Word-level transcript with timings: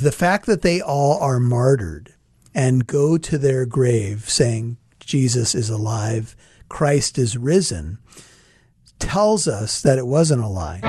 the 0.00 0.12
fact 0.12 0.46
that 0.46 0.62
they 0.62 0.80
all 0.80 1.18
are 1.18 1.40
martyred 1.40 2.14
and 2.54 2.86
go 2.86 3.18
to 3.18 3.36
their 3.36 3.66
grave 3.66 4.28
saying 4.30 4.76
Jesus 5.00 5.56
is 5.56 5.70
alive, 5.70 6.36
Christ 6.68 7.18
is 7.18 7.36
risen, 7.36 7.98
tells 9.00 9.48
us 9.48 9.82
that 9.82 9.98
it 9.98 10.06
wasn't 10.06 10.44
a 10.44 10.46
lie. 10.46 10.80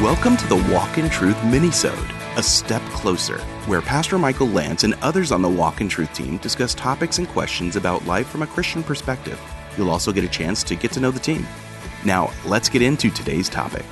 Welcome 0.00 0.36
to 0.36 0.46
the 0.46 0.64
Walk 0.72 0.96
in 0.96 1.10
Truth 1.10 1.36
minisode, 1.38 2.38
a 2.38 2.42
step 2.42 2.82
closer, 2.90 3.38
where 3.66 3.82
Pastor 3.82 4.18
Michael 4.18 4.48
Lance 4.48 4.84
and 4.84 4.94
others 5.02 5.32
on 5.32 5.42
the 5.42 5.48
Walk 5.48 5.80
in 5.80 5.88
Truth 5.88 6.14
team 6.14 6.36
discuss 6.38 6.72
topics 6.72 7.18
and 7.18 7.26
questions 7.26 7.74
about 7.74 8.06
life 8.06 8.28
from 8.28 8.42
a 8.42 8.46
Christian 8.46 8.84
perspective. 8.84 9.40
You'll 9.76 9.90
also 9.90 10.12
get 10.12 10.22
a 10.22 10.28
chance 10.28 10.62
to 10.62 10.76
get 10.76 10.92
to 10.92 11.00
know 11.00 11.10
the 11.10 11.18
team. 11.18 11.44
Now, 12.04 12.30
let's 12.44 12.68
get 12.68 12.82
into 12.82 13.10
today's 13.10 13.48
topic. 13.48 13.84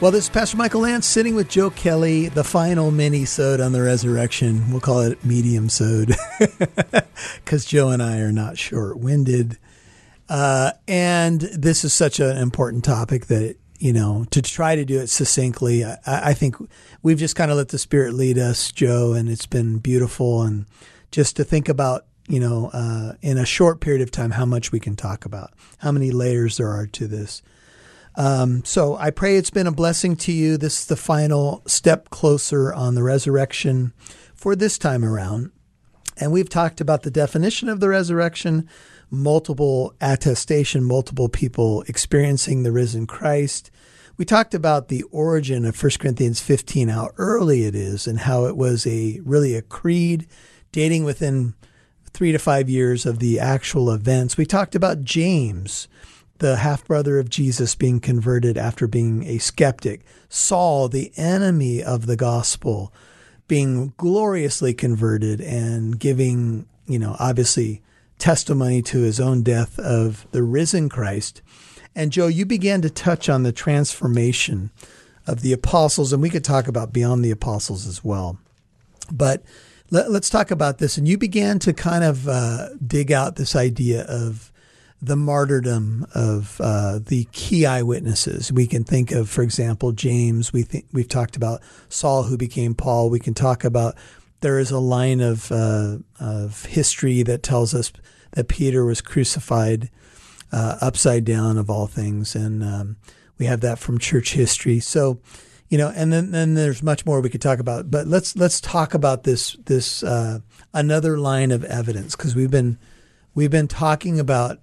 Well, 0.00 0.12
this 0.12 0.24
is 0.24 0.30
Pastor 0.30 0.56
Michael 0.56 0.82
Lance 0.82 1.06
sitting 1.06 1.34
with 1.34 1.48
Joe 1.48 1.70
Kelly, 1.70 2.28
the 2.28 2.44
final 2.44 2.92
mini-sode 2.92 3.60
on 3.60 3.72
the 3.72 3.82
resurrection. 3.82 4.70
We'll 4.70 4.80
call 4.80 5.00
it 5.00 5.24
medium-sode 5.24 6.14
because 7.44 7.64
Joe 7.64 7.88
and 7.88 8.00
I 8.00 8.18
are 8.18 8.30
not 8.30 8.56
short-winded. 8.58 9.58
Uh, 10.28 10.70
and 10.86 11.40
this 11.40 11.84
is 11.84 11.92
such 11.92 12.20
an 12.20 12.36
important 12.36 12.84
topic 12.84 13.26
that 13.26 13.56
you 13.78 13.92
know, 13.92 14.24
to 14.30 14.42
try 14.42 14.76
to 14.76 14.84
do 14.84 15.00
it 15.00 15.08
succinctly. 15.08 15.84
I, 15.84 15.98
I 16.06 16.34
think 16.34 16.56
we've 17.02 17.18
just 17.18 17.36
kind 17.36 17.50
of 17.50 17.56
let 17.56 17.68
the 17.68 17.78
Spirit 17.78 18.14
lead 18.14 18.38
us, 18.38 18.72
Joe, 18.72 19.14
and 19.14 19.28
it's 19.28 19.46
been 19.46 19.78
beautiful. 19.78 20.42
And 20.42 20.66
just 21.10 21.36
to 21.36 21.44
think 21.44 21.68
about, 21.68 22.06
you 22.28 22.40
know, 22.40 22.70
uh, 22.72 23.14
in 23.22 23.38
a 23.38 23.46
short 23.46 23.80
period 23.80 24.02
of 24.02 24.10
time, 24.10 24.32
how 24.32 24.44
much 24.44 24.72
we 24.72 24.80
can 24.80 24.96
talk 24.96 25.24
about, 25.24 25.52
how 25.78 25.92
many 25.92 26.10
layers 26.10 26.56
there 26.56 26.68
are 26.68 26.86
to 26.86 27.06
this. 27.06 27.42
Um, 28.18 28.64
so 28.64 28.96
I 28.96 29.10
pray 29.12 29.36
it's 29.36 29.48
been 29.48 29.68
a 29.68 29.72
blessing 29.72 30.16
to 30.16 30.32
you. 30.32 30.56
This 30.56 30.80
is 30.80 30.86
the 30.86 30.96
final 30.96 31.62
step 31.66 32.10
closer 32.10 32.74
on 32.74 32.96
the 32.96 33.04
resurrection 33.04 33.92
for 34.34 34.56
this 34.56 34.76
time 34.76 35.04
around. 35.04 35.52
And 36.16 36.32
we've 36.32 36.48
talked 36.48 36.80
about 36.80 37.04
the 37.04 37.12
definition 37.12 37.68
of 37.68 37.78
the 37.78 37.88
resurrection, 37.88 38.68
multiple 39.08 39.94
attestation, 40.00 40.82
multiple 40.82 41.28
people 41.28 41.82
experiencing 41.82 42.64
the 42.64 42.72
risen 42.72 43.06
Christ. 43.06 43.70
We 44.16 44.24
talked 44.24 44.52
about 44.52 44.88
the 44.88 45.04
origin 45.12 45.64
of 45.64 45.80
1 45.80 45.92
Corinthians 46.00 46.40
15, 46.40 46.88
how 46.88 47.10
early 47.18 47.66
it 47.66 47.76
is, 47.76 48.08
and 48.08 48.18
how 48.18 48.46
it 48.46 48.56
was 48.56 48.84
a 48.84 49.20
really 49.24 49.54
a 49.54 49.62
creed 49.62 50.26
dating 50.72 51.04
within 51.04 51.54
three 52.10 52.32
to 52.32 52.38
five 52.40 52.68
years 52.68 53.06
of 53.06 53.20
the 53.20 53.38
actual 53.38 53.92
events. 53.92 54.36
We 54.36 54.44
talked 54.44 54.74
about 54.74 55.04
James, 55.04 55.86
the 56.38 56.56
half 56.56 56.84
brother 56.86 57.18
of 57.18 57.30
Jesus, 57.30 57.74
being 57.74 58.00
converted 58.00 58.56
after 58.56 58.86
being 58.86 59.24
a 59.24 59.38
skeptic. 59.38 60.04
Saul, 60.28 60.88
the 60.88 61.12
enemy 61.16 61.82
of 61.82 62.06
the 62.06 62.16
gospel, 62.16 62.92
being 63.46 63.92
gloriously 63.96 64.74
converted 64.74 65.40
and 65.40 65.98
giving, 65.98 66.66
you 66.86 66.98
know, 66.98 67.16
obviously 67.18 67.82
testimony 68.18 68.82
to 68.82 69.00
his 69.00 69.20
own 69.20 69.42
death 69.42 69.78
of 69.78 70.26
the 70.32 70.42
risen 70.42 70.88
Christ. 70.88 71.42
And 71.94 72.12
Joe, 72.12 72.26
you 72.26 72.44
began 72.44 72.82
to 72.82 72.90
touch 72.90 73.28
on 73.28 73.42
the 73.42 73.52
transformation 73.52 74.70
of 75.26 75.42
the 75.42 75.52
apostles, 75.52 76.12
and 76.12 76.22
we 76.22 76.30
could 76.30 76.44
talk 76.44 76.68
about 76.68 76.92
beyond 76.92 77.24
the 77.24 77.30
apostles 77.30 77.86
as 77.86 78.04
well. 78.04 78.38
But 79.10 79.42
let, 79.90 80.06
us 80.06 80.30
talk 80.30 80.50
about 80.50 80.78
this. 80.78 80.98
And 80.98 81.08
you 81.08 81.18
began 81.18 81.58
to 81.60 81.72
kind 81.72 82.04
of 82.04 82.28
uh, 82.28 82.68
dig 82.86 83.10
out 83.10 83.36
this 83.36 83.56
idea 83.56 84.02
of 84.04 84.52
the 85.00 85.16
martyrdom 85.16 86.06
of 86.14 86.60
uh, 86.60 86.98
the 86.98 87.28
key 87.32 87.64
eyewitnesses. 87.64 88.52
We 88.52 88.66
can 88.66 88.84
think 88.84 89.12
of, 89.12 89.28
for 89.28 89.42
example, 89.42 89.92
James. 89.92 90.52
We 90.52 90.62
think 90.62 90.86
we've 90.92 91.08
talked 91.08 91.36
about 91.36 91.62
Saul, 91.88 92.24
who 92.24 92.36
became 92.36 92.74
Paul. 92.74 93.08
We 93.08 93.20
can 93.20 93.34
talk 93.34 93.64
about 93.64 93.94
there 94.40 94.58
is 94.58 94.70
a 94.70 94.78
line 94.78 95.20
of 95.20 95.50
uh, 95.52 95.98
of 96.18 96.64
history 96.66 97.22
that 97.22 97.42
tells 97.42 97.74
us 97.74 97.92
that 98.32 98.48
Peter 98.48 98.84
was 98.84 99.00
crucified 99.00 99.90
uh, 100.52 100.78
upside 100.80 101.24
down 101.24 101.58
of 101.58 101.70
all 101.70 101.86
things, 101.86 102.34
and 102.34 102.62
um, 102.62 102.96
we 103.38 103.46
have 103.46 103.60
that 103.60 103.78
from 103.78 103.98
church 103.98 104.32
history. 104.32 104.80
So, 104.80 105.20
you 105.68 105.78
know, 105.78 105.92
and 105.94 106.12
then 106.12 106.32
then 106.32 106.54
there's 106.54 106.82
much 106.82 107.06
more 107.06 107.20
we 107.20 107.30
could 107.30 107.42
talk 107.42 107.60
about. 107.60 107.90
But 107.90 108.06
let's 108.08 108.36
let's 108.36 108.60
talk 108.60 108.94
about 108.94 109.22
this 109.22 109.56
this 109.64 110.02
uh, 110.02 110.40
another 110.74 111.18
line 111.18 111.52
of 111.52 111.64
evidence 111.64 112.16
because 112.16 112.34
we've 112.34 112.50
been 112.50 112.78
we've 113.34 113.50
been 113.50 113.68
talking 113.68 114.18
about 114.18 114.58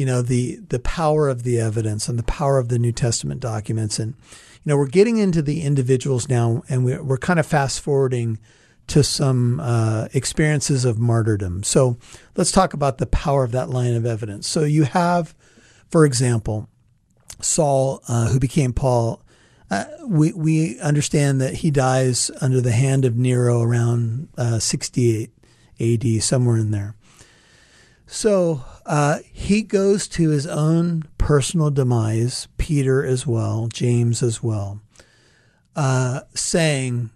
you 0.00 0.06
know 0.06 0.22
the 0.22 0.56
the 0.70 0.78
power 0.78 1.28
of 1.28 1.42
the 1.42 1.60
evidence 1.60 2.08
and 2.08 2.18
the 2.18 2.22
power 2.22 2.58
of 2.58 2.70
the 2.70 2.78
New 2.78 2.90
Testament 2.90 3.38
documents, 3.38 3.98
and 3.98 4.14
you 4.14 4.70
know 4.70 4.78
we're 4.78 4.86
getting 4.86 5.18
into 5.18 5.42
the 5.42 5.60
individuals 5.60 6.26
now, 6.26 6.62
and 6.70 6.86
we're, 6.86 7.02
we're 7.02 7.18
kind 7.18 7.38
of 7.38 7.44
fast 7.44 7.82
forwarding 7.82 8.38
to 8.86 9.04
some 9.04 9.60
uh, 9.60 10.08
experiences 10.14 10.86
of 10.86 10.98
martyrdom. 10.98 11.62
So 11.64 11.98
let's 12.34 12.50
talk 12.50 12.72
about 12.72 12.96
the 12.96 13.04
power 13.04 13.44
of 13.44 13.52
that 13.52 13.68
line 13.68 13.94
of 13.94 14.06
evidence. 14.06 14.48
So 14.48 14.64
you 14.64 14.84
have, 14.84 15.34
for 15.90 16.06
example, 16.06 16.70
Saul, 17.42 18.02
uh, 18.08 18.28
who 18.28 18.40
became 18.40 18.72
Paul. 18.72 19.22
Uh, 19.70 19.84
we 20.06 20.32
we 20.32 20.80
understand 20.80 21.42
that 21.42 21.56
he 21.56 21.70
dies 21.70 22.30
under 22.40 22.62
the 22.62 22.72
hand 22.72 23.04
of 23.04 23.18
Nero 23.18 23.60
around 23.60 24.28
uh, 24.38 24.60
68 24.60 25.30
A.D. 25.78 26.20
somewhere 26.20 26.56
in 26.56 26.70
there. 26.70 26.96
So 28.12 28.64
uh, 28.86 29.20
he 29.32 29.62
goes 29.62 30.08
to 30.08 30.30
his 30.30 30.46
own 30.46 31.04
personal 31.16 31.70
demise, 31.70 32.48
Peter 32.58 33.04
as 33.04 33.26
well, 33.26 33.68
James 33.72 34.22
as 34.22 34.42
well, 34.42 34.80
uh, 35.76 36.22
saying 36.34 37.10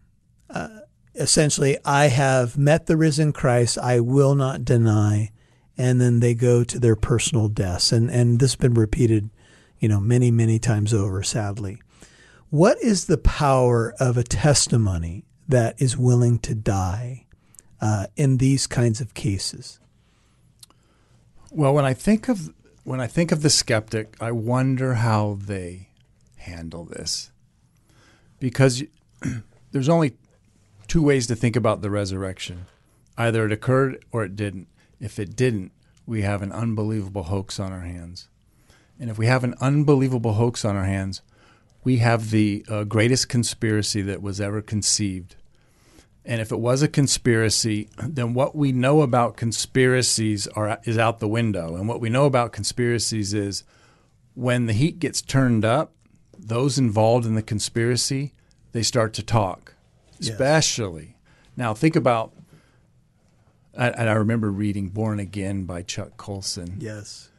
essentially, 1.14 1.78
I 1.84 2.06
have 2.06 2.58
met 2.58 2.86
the 2.86 2.96
risen 2.96 3.32
Christ. 3.32 3.78
I 3.78 4.00
will 4.00 4.34
not 4.34 4.64
deny. 4.64 5.30
And 5.76 6.00
then 6.00 6.20
they 6.20 6.34
go 6.34 6.62
to 6.64 6.78
their 6.78 6.96
personal 6.96 7.48
deaths. 7.48 7.92
And, 7.92 8.10
and 8.10 8.38
this 8.38 8.52
has 8.52 8.56
been 8.56 8.74
repeated, 8.74 9.30
you 9.78 9.88
know, 9.88 10.00
many, 10.00 10.30
many 10.30 10.58
times 10.58 10.94
over, 10.94 11.22
sadly. 11.22 11.78
What 12.50 12.78
is 12.80 13.06
the 13.06 13.18
power 13.18 13.94
of 13.98 14.16
a 14.16 14.22
testimony 14.22 15.24
that 15.48 15.80
is 15.80 15.96
willing 15.96 16.38
to 16.40 16.54
die 16.54 17.26
uh, 17.80 18.06
in 18.16 18.36
these 18.36 18.66
kinds 18.66 19.00
of 19.00 19.14
cases? 19.14 19.80
Well, 21.56 21.72
when 21.72 21.84
I 21.84 21.94
think 21.94 22.28
of 22.28 22.52
when 22.82 23.00
I 23.00 23.06
think 23.06 23.30
of 23.30 23.42
the 23.42 23.48
skeptic, 23.48 24.16
I 24.20 24.32
wonder 24.32 24.94
how 24.94 25.38
they 25.40 25.90
handle 26.38 26.84
this, 26.84 27.30
because 28.40 28.82
there's 29.70 29.88
only 29.88 30.16
two 30.88 31.00
ways 31.00 31.28
to 31.28 31.36
think 31.36 31.54
about 31.54 31.80
the 31.80 31.90
resurrection 31.90 32.66
either 33.16 33.46
it 33.46 33.52
occurred 33.52 34.04
or 34.10 34.24
it 34.24 34.34
didn't. 34.34 34.66
If 34.98 35.20
it 35.20 35.36
didn't, 35.36 35.70
we 36.06 36.22
have 36.22 36.42
an 36.42 36.50
unbelievable 36.50 37.22
hoax 37.22 37.60
on 37.60 37.70
our 37.72 37.82
hands. 37.82 38.28
And 38.98 39.08
if 39.08 39.16
we 39.16 39.26
have 39.26 39.44
an 39.44 39.54
unbelievable 39.60 40.32
hoax 40.32 40.64
on 40.64 40.74
our 40.74 40.86
hands, 40.86 41.22
we 41.84 41.98
have 41.98 42.32
the 42.32 42.66
uh, 42.68 42.82
greatest 42.82 43.28
conspiracy 43.28 44.02
that 44.02 44.20
was 44.20 44.40
ever 44.40 44.60
conceived. 44.60 45.36
And 46.24 46.40
if 46.40 46.50
it 46.50 46.58
was 46.58 46.82
a 46.82 46.88
conspiracy, 46.88 47.88
then 47.98 48.32
what 48.32 48.56
we 48.56 48.72
know 48.72 49.02
about 49.02 49.36
conspiracies 49.36 50.46
are, 50.48 50.80
is 50.84 50.96
out 50.96 51.18
the 51.20 51.28
window. 51.28 51.76
And 51.76 51.86
what 51.86 52.00
we 52.00 52.08
know 52.08 52.24
about 52.24 52.52
conspiracies 52.52 53.34
is 53.34 53.62
when 54.34 54.66
the 54.66 54.72
heat 54.72 54.98
gets 54.98 55.20
turned 55.20 55.64
up, 55.64 55.92
those 56.36 56.78
involved 56.78 57.26
in 57.26 57.34
the 57.34 57.42
conspiracy, 57.42 58.32
they 58.72 58.82
start 58.82 59.12
to 59.14 59.22
talk 59.22 59.74
especially. 60.20 61.04
Yes. 61.04 61.50
Now, 61.56 61.74
think 61.74 61.96
about, 61.96 62.32
and 63.74 64.08
I 64.08 64.12
remember 64.12 64.50
reading 64.50 64.88
Born 64.88 65.20
Again 65.20 65.64
by 65.64 65.82
Chuck 65.82 66.16
Colson. 66.16 66.76
Yes. 66.80 67.30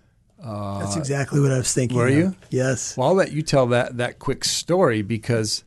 Uh, 0.41 0.79
That's 0.79 0.95
exactly 0.97 1.39
what 1.39 1.51
I 1.51 1.57
was 1.57 1.73
thinking. 1.73 1.97
Were 1.97 2.07
of. 2.07 2.13
you? 2.13 2.35
Yes. 2.49 2.95
Well, 2.97 3.09
I'll 3.09 3.13
let 3.13 3.31
you 3.31 3.41
tell 3.41 3.67
that, 3.67 3.97
that 3.97 4.19
quick 4.19 4.43
story 4.43 5.01
because 5.01 5.63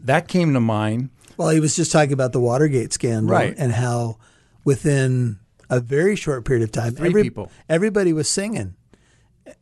that 0.00 0.28
came 0.28 0.54
to 0.54 0.60
mind. 0.60 1.10
Well, 1.40 1.50
he 1.50 1.60
was 1.60 1.74
just 1.74 1.90
talking 1.90 2.12
about 2.12 2.32
the 2.32 2.40
Watergate 2.40 2.92
scandal 2.92 3.34
right. 3.34 3.54
and 3.56 3.72
how 3.72 4.18
within 4.64 5.38
a 5.68 5.80
very 5.80 6.14
short 6.14 6.44
period 6.44 6.62
of 6.62 6.72
time, 6.72 6.94
Three 6.94 7.08
every, 7.08 7.22
people. 7.22 7.50
everybody 7.68 8.12
was 8.12 8.28
singing. 8.28 8.74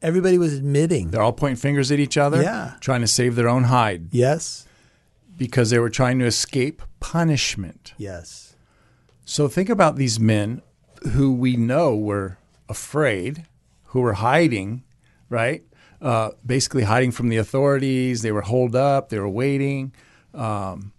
Everybody 0.03 0.39
was 0.39 0.55
admitting. 0.55 1.11
They're 1.11 1.23
all 1.23 1.33
pointing 1.33 1.57
fingers 1.57 1.91
at 1.91 1.99
each 1.99 2.19
other, 2.19 2.43
yeah. 2.43 2.75
trying 2.81 3.01
to 3.01 3.07
save 3.07 3.37
their 3.37 3.49
own 3.49 3.65
hide. 3.65 4.13
Yes 4.13 4.67
because 5.39 5.71
they 5.71 5.79
were 5.79 5.89
trying 5.89 6.19
to 6.19 6.27
escape 6.27 6.83
punishment. 7.01 7.95
Yes. 7.97 8.57
So 9.25 9.49
think 9.49 9.71
about 9.71 9.97
these 9.97 10.21
men 10.21 10.61
who 11.13 11.33
we 11.33 11.57
know 11.57 11.97
were 11.97 12.37
afraid, 12.69 13.47
who 13.85 14.01
were 14.01 14.15
hiding, 14.15 14.83
right? 15.31 15.63
Uh, 16.03 16.31
basically 16.45 16.83
hiding 16.83 17.13
from 17.13 17.29
the 17.29 17.37
authorities. 17.37 18.23
They 18.23 18.33
were 18.33 18.43
holed 18.43 18.77
up. 18.77 19.09
They 19.09 19.19
were 19.19 19.29
waiting. 19.29 19.93
Um, 20.35 20.93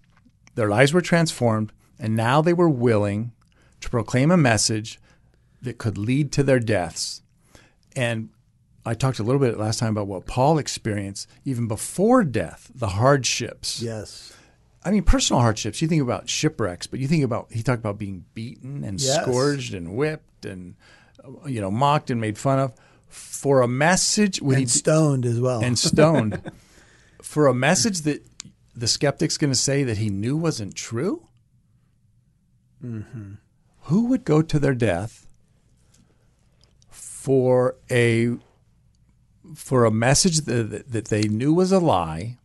their 0.55 0.69
lives 0.69 0.93
were 0.93 1.01
transformed, 1.01 1.71
and 1.99 2.15
now 2.15 2.41
they 2.41 2.53
were 2.53 2.69
willing 2.69 3.31
to 3.81 3.89
proclaim 3.89 4.31
a 4.31 4.37
message 4.37 4.99
that 5.61 5.77
could 5.77 5.97
lead 5.97 6.31
to 6.33 6.43
their 6.43 6.59
deaths. 6.59 7.21
And 7.95 8.29
I 8.85 8.93
talked 8.93 9.19
a 9.19 9.23
little 9.23 9.39
bit 9.41 9.57
last 9.57 9.79
time 9.79 9.91
about 9.91 10.07
what 10.07 10.25
Paul 10.25 10.57
experienced 10.57 11.27
even 11.45 11.67
before 11.67 12.23
death, 12.23 12.71
the 12.73 12.87
hardships. 12.87 13.81
Yes. 13.81 14.33
I 14.83 14.91
mean, 14.91 15.03
personal 15.03 15.41
hardships. 15.41 15.81
You 15.81 15.87
think 15.89 16.01
about 16.01 16.29
shipwrecks, 16.29 16.87
but 16.87 16.99
you 17.01 17.07
think 17.07 17.23
about 17.23 17.47
he 17.51 17.61
talked 17.61 17.79
about 17.79 17.97
being 17.97 18.23
beaten 18.33 18.83
and 18.85 18.99
Yes. 19.01 19.21
scourged 19.21 19.73
and 19.73 19.95
whipped 19.95 20.45
and 20.45 20.75
you 21.45 21.59
know 21.59 21.69
mocked 21.69 22.09
and 22.09 22.21
made 22.21 22.37
fun 22.37 22.59
of 22.59 22.73
for 23.09 23.61
a 23.61 23.67
message 23.67 24.39
And 24.39 24.55
he 24.57 24.65
stoned 24.67 25.25
as 25.25 25.39
well. 25.41 25.61
and 25.61 25.77
stoned 25.77 26.41
for 27.21 27.47
a 27.47 27.53
message 27.53 28.01
that 28.03 28.25
the 28.79 28.87
skeptic's 28.87 29.37
going 29.37 29.51
to 29.51 29.59
say 29.59 29.83
that 29.83 29.97
he 29.97 30.09
knew 30.09 30.37
wasn't 30.37 30.75
true. 30.75 31.27
Mm-hmm. 32.83 33.33
Who 33.83 34.05
would 34.05 34.23
go 34.23 34.41
to 34.41 34.59
their 34.59 34.73
death 34.73 35.27
for 36.89 37.75
a 37.91 38.37
for 39.55 39.85
a 39.85 39.91
message 39.91 40.41
that, 40.41 40.91
that 40.91 41.05
they 41.05 41.23
knew 41.23 41.53
was 41.53 41.71
a 41.71 41.79
lie? 41.79 42.37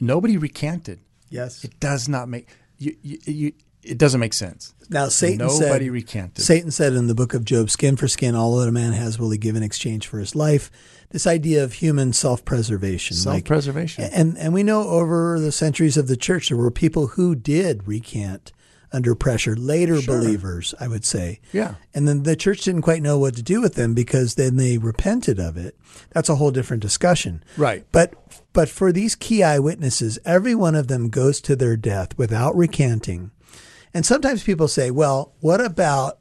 Nobody 0.00 0.36
recanted. 0.36 1.00
yes. 1.30 1.64
It 1.64 1.78
does 1.78 2.08
not 2.08 2.28
make 2.28 2.48
you, 2.76 2.96
you, 3.02 3.18
you 3.24 3.52
it 3.82 3.98
doesn't 3.98 4.20
make 4.20 4.34
sense. 4.34 4.74
Now 4.90 5.08
Satan 5.08 5.38
Nobody 5.38 5.86
said, 5.86 5.92
recanted. 5.92 6.44
Satan 6.44 6.70
said 6.70 6.92
in 6.92 7.06
the 7.06 7.14
book 7.14 7.34
of 7.34 7.44
Job, 7.44 7.70
skin 7.70 7.96
for 7.96 8.08
skin, 8.08 8.34
all 8.34 8.56
that 8.56 8.68
a 8.68 8.72
man 8.72 8.92
has 8.92 9.18
will 9.18 9.30
he 9.30 9.38
give 9.38 9.56
in 9.56 9.62
exchange 9.62 10.06
for 10.06 10.18
his 10.18 10.36
life. 10.36 10.70
This 11.12 11.26
idea 11.26 11.62
of 11.62 11.74
human 11.74 12.12
self-preservation. 12.12 13.16
like- 13.18 13.22
Self-preservation. 13.46 14.04
and, 14.04 14.36
and 14.38 14.52
we 14.54 14.62
know 14.62 14.88
over 14.88 15.38
the 15.38 15.52
centuries 15.52 15.96
of 15.96 16.08
the 16.08 16.16
church, 16.16 16.48
there 16.48 16.56
were 16.56 16.70
people 16.70 17.08
who 17.08 17.34
did 17.34 17.86
recant 17.86 18.50
under 18.94 19.14
pressure, 19.14 19.56
later 19.56 20.00
believers, 20.06 20.74
I 20.78 20.86
would 20.88 21.04
say. 21.04 21.40
Yeah. 21.52 21.76
And 21.94 22.06
then 22.06 22.24
the 22.24 22.36
church 22.36 22.60
didn't 22.62 22.82
quite 22.82 23.00
know 23.02 23.18
what 23.18 23.34
to 23.36 23.42
do 23.42 23.62
with 23.62 23.74
them 23.74 23.94
because 23.94 24.34
then 24.34 24.56
they 24.56 24.76
repented 24.76 25.38
of 25.38 25.56
it. 25.56 25.76
That's 26.10 26.28
a 26.28 26.34
whole 26.36 26.50
different 26.50 26.82
discussion. 26.82 27.42
Right. 27.56 27.86
But 27.92 28.12
but 28.52 28.68
for 28.68 28.92
these 28.92 29.14
key 29.14 29.42
eyewitnesses, 29.42 30.18
every 30.26 30.54
one 30.54 30.74
of 30.74 30.88
them 30.88 31.08
goes 31.08 31.40
to 31.42 31.56
their 31.56 31.74
death 31.74 32.18
without 32.18 32.54
recanting. 32.54 33.30
And 33.94 34.04
sometimes 34.04 34.44
people 34.44 34.68
say, 34.68 34.90
well, 34.90 35.32
what 35.40 35.62
about 35.64 36.18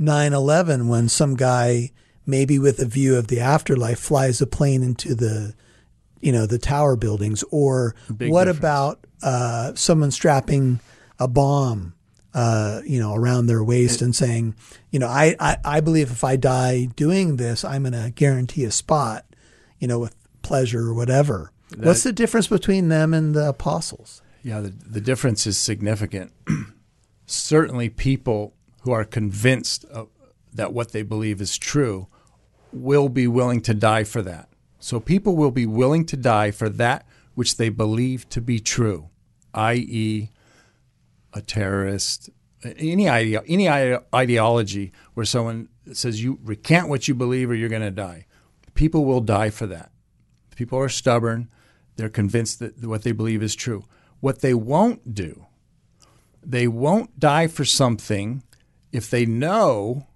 9/11 0.00 0.88
when 0.88 1.08
some 1.08 1.34
guy 1.34 1.90
maybe 2.28 2.58
with 2.58 2.78
a 2.78 2.84
view 2.84 3.16
of 3.16 3.26
the 3.26 3.40
afterlife 3.40 3.98
flies 3.98 4.40
a 4.40 4.46
plane 4.46 4.82
into 4.82 5.14
the 5.14 5.54
you 6.20 6.32
know, 6.32 6.46
the 6.46 6.58
tower 6.58 6.96
buildings 6.96 7.44
or 7.50 7.94
Big 8.16 8.30
what 8.30 8.44
difference. 8.44 8.58
about 8.58 9.06
uh, 9.22 9.74
someone 9.74 10.10
strapping 10.10 10.80
a 11.18 11.28
bomb 11.28 11.94
uh, 12.34 12.82
you 12.84 13.00
know, 13.00 13.14
around 13.14 13.46
their 13.46 13.64
waist 13.64 14.02
and 14.02 14.14
saying, 14.14 14.54
you 14.90 14.98
know, 14.98 15.08
I, 15.08 15.34
I, 15.40 15.56
I 15.64 15.80
believe 15.80 16.10
if 16.10 16.22
I 16.22 16.36
die 16.36 16.86
doing 16.96 17.36
this, 17.36 17.64
I'm 17.64 17.82
going 17.82 17.94
to 17.94 18.10
guarantee 18.10 18.64
a 18.64 18.70
spot, 18.70 19.24
you 19.78 19.88
know, 19.88 19.98
with 19.98 20.14
pleasure 20.42 20.88
or 20.88 20.94
whatever. 20.94 21.52
What's 21.76 22.02
the 22.02 22.12
difference 22.12 22.46
between 22.46 22.88
them 22.88 23.14
and 23.14 23.34
the 23.34 23.48
apostles? 23.48 24.22
Yeah, 24.42 24.60
the, 24.60 24.68
the 24.68 25.00
difference 25.00 25.46
is 25.46 25.58
significant. 25.58 26.32
Certainly, 27.26 27.90
people 27.90 28.54
who 28.82 28.92
are 28.92 29.04
convinced 29.04 29.84
of, 29.86 30.08
that 30.52 30.72
what 30.72 30.92
they 30.92 31.02
believe 31.02 31.40
is 31.40 31.58
true 31.58 32.08
will 32.72 33.08
be 33.08 33.26
willing 33.26 33.60
to 33.62 33.74
die 33.74 34.04
for 34.04 34.22
that. 34.22 34.48
So, 34.78 35.00
people 35.00 35.36
will 35.36 35.50
be 35.50 35.66
willing 35.66 36.04
to 36.06 36.16
die 36.16 36.50
for 36.50 36.68
that 36.68 37.06
which 37.34 37.56
they 37.56 37.68
believe 37.68 38.28
to 38.30 38.40
be 38.40 38.60
true, 38.60 39.10
i.e., 39.54 40.30
a 41.32 41.40
terrorist, 41.42 42.30
any 42.64 43.08
idea, 43.08 43.42
any 43.46 43.68
ideology 43.68 44.92
where 45.14 45.26
someone 45.26 45.68
says 45.92 46.22
you 46.22 46.38
recant 46.42 46.88
what 46.88 47.08
you 47.08 47.14
believe 47.14 47.50
or 47.50 47.54
you're 47.54 47.68
going 47.68 47.82
to 47.82 47.90
die. 47.90 48.26
People 48.74 49.04
will 49.04 49.20
die 49.20 49.50
for 49.50 49.66
that. 49.66 49.90
People 50.56 50.78
are 50.78 50.88
stubborn. 50.88 51.48
They're 51.96 52.08
convinced 52.08 52.58
that 52.58 52.84
what 52.84 53.02
they 53.02 53.12
believe 53.12 53.42
is 53.42 53.54
true. 53.54 53.84
What 54.20 54.40
they 54.40 54.54
won't 54.54 55.14
do, 55.14 55.46
they 56.42 56.66
won't 56.66 57.18
die 57.20 57.46
for 57.46 57.64
something 57.64 58.42
if 58.92 59.10
they 59.10 59.26
know 59.26 60.06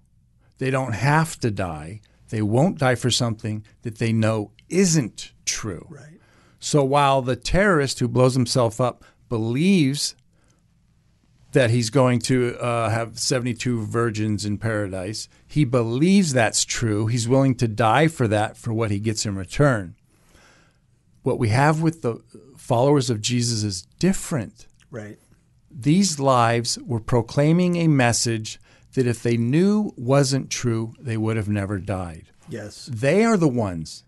they 0.57 0.69
don't 0.69 0.93
have 0.93 1.39
to 1.39 1.51
die. 1.51 2.01
They 2.33 2.41
won't 2.41 2.79
die 2.79 2.95
for 2.95 3.11
something 3.11 3.63
that 3.83 3.99
they 3.99 4.11
know 4.11 4.49
isn't 4.67 5.33
true. 5.45 5.85
Right. 5.87 6.19
So 6.57 6.83
while 6.83 7.21
the 7.21 7.35
terrorist 7.35 7.99
who 7.99 8.07
blows 8.07 8.33
himself 8.33 8.81
up 8.81 9.05
believes 9.29 10.15
that 11.51 11.69
he's 11.69 11.91
going 11.91 12.17
to 12.21 12.57
uh, 12.57 12.89
have 12.89 13.19
72 13.19 13.85
virgins 13.85 14.45
in 14.45 14.57
paradise, 14.57 15.29
he 15.45 15.63
believes 15.63 16.33
that's 16.33 16.65
true. 16.65 17.05
He's 17.05 17.27
willing 17.27 17.53
to 17.53 17.67
die 17.67 18.07
for 18.07 18.27
that 18.27 18.57
for 18.57 18.73
what 18.73 18.89
he 18.89 18.97
gets 18.97 19.27
in 19.27 19.35
return. 19.35 19.95
What 21.21 21.37
we 21.37 21.49
have 21.49 21.83
with 21.83 22.01
the 22.01 22.23
followers 22.57 23.11
of 23.11 23.21
Jesus 23.21 23.61
is 23.61 23.83
different. 23.99 24.65
Right. 24.89 25.19
These 25.69 26.19
lives 26.19 26.79
were 26.79 26.99
proclaiming 26.99 27.75
a 27.75 27.87
message 27.87 28.59
that 28.93 29.07
if 29.07 29.23
they 29.23 29.37
knew 29.37 29.93
wasn't 29.97 30.49
true, 30.49 30.93
they 30.99 31.17
would 31.17 31.37
have 31.37 31.49
never 31.49 31.79
died. 31.79 32.27
Yes. 32.47 32.89
They 32.91 33.23
are 33.23 33.37
the 33.37 33.47
ones 33.47 34.03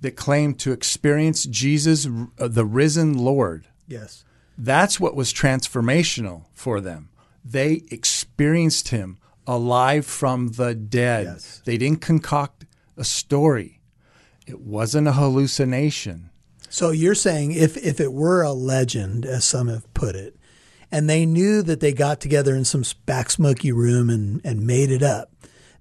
that 0.00 0.16
claim 0.16 0.54
to 0.54 0.72
experience 0.72 1.44
Jesus, 1.44 2.06
uh, 2.38 2.48
the 2.48 2.64
risen 2.64 3.18
Lord. 3.18 3.66
Yes. 3.86 4.24
That's 4.56 4.98
what 4.98 5.14
was 5.14 5.32
transformational 5.32 6.46
for 6.52 6.80
them. 6.80 7.10
They 7.44 7.82
experienced 7.90 8.88
him 8.88 9.18
alive 9.46 10.06
from 10.06 10.48
the 10.52 10.74
dead. 10.74 11.26
Yes. 11.26 11.62
They 11.64 11.78
didn't 11.78 12.00
concoct 12.00 12.66
a 12.96 13.04
story, 13.04 13.80
it 14.46 14.60
wasn't 14.60 15.08
a 15.08 15.12
hallucination. 15.12 16.30
So 16.68 16.90
you're 16.90 17.14
saying 17.14 17.52
if 17.52 17.76
if 17.76 18.00
it 18.00 18.12
were 18.12 18.42
a 18.42 18.52
legend, 18.52 19.24
as 19.24 19.44
some 19.44 19.68
have 19.68 19.92
put 19.94 20.14
it, 20.14 20.36
and 20.90 21.08
they 21.08 21.26
knew 21.26 21.62
that 21.62 21.80
they 21.80 21.92
got 21.92 22.20
together 22.20 22.54
in 22.54 22.64
some 22.64 22.84
back 23.06 23.30
smoky 23.30 23.72
room 23.72 24.10
and 24.10 24.40
and 24.44 24.66
made 24.66 24.90
it 24.90 25.02
up, 25.02 25.32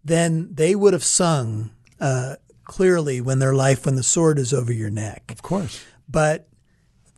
then 0.04 0.54
they 0.54 0.76
would 0.76 0.94
have 0.94 1.04
sung 1.04 1.72
uh, 2.00 2.36
clearly 2.66 3.22
when 3.22 3.40
their 3.40 3.54
life 3.54 3.86
when 3.86 3.96
the 3.96 4.04
sword 4.04 4.38
is 4.38 4.54
over 4.54 4.72
your 4.72 4.90
neck. 4.90 5.24
Of 5.30 5.42
course. 5.42 5.84
But 6.08 6.48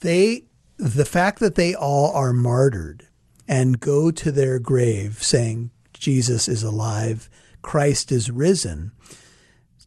they 0.01 0.43
the 0.77 1.05
fact 1.05 1.39
that 1.39 1.55
they 1.55 1.75
all 1.75 2.11
are 2.13 2.33
martyred 2.33 3.07
and 3.47 3.79
go 3.79 4.11
to 4.11 4.31
their 4.31 4.59
grave 4.59 5.21
saying 5.21 5.71
Jesus 5.93 6.47
is 6.47 6.63
alive, 6.63 7.29
Christ 7.61 8.11
is 8.11 8.31
risen, 8.31 8.91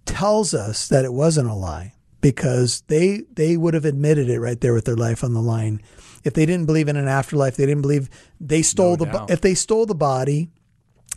tells 0.04 0.52
us 0.52 0.88
that 0.88 1.04
it 1.04 1.12
wasn't 1.12 1.48
a 1.48 1.54
lie 1.54 1.94
because 2.20 2.82
they 2.88 3.22
they 3.32 3.56
would 3.56 3.74
have 3.74 3.84
admitted 3.84 4.28
it 4.28 4.40
right 4.40 4.60
there 4.60 4.74
with 4.74 4.84
their 4.84 4.96
life 4.96 5.24
on 5.24 5.32
the 5.32 5.40
line. 5.40 5.80
If 6.24 6.34
they 6.34 6.46
didn't 6.46 6.66
believe 6.66 6.88
in 6.88 6.96
an 6.96 7.08
afterlife, 7.08 7.56
they 7.56 7.66
didn't 7.66 7.82
believe 7.82 8.08
they 8.40 8.62
stole 8.62 8.96
No 8.96 9.04
the 9.04 9.06
doubt. 9.06 9.30
if 9.30 9.40
they 9.40 9.54
stole 9.54 9.86
the 9.86 9.94
body, 9.94 10.50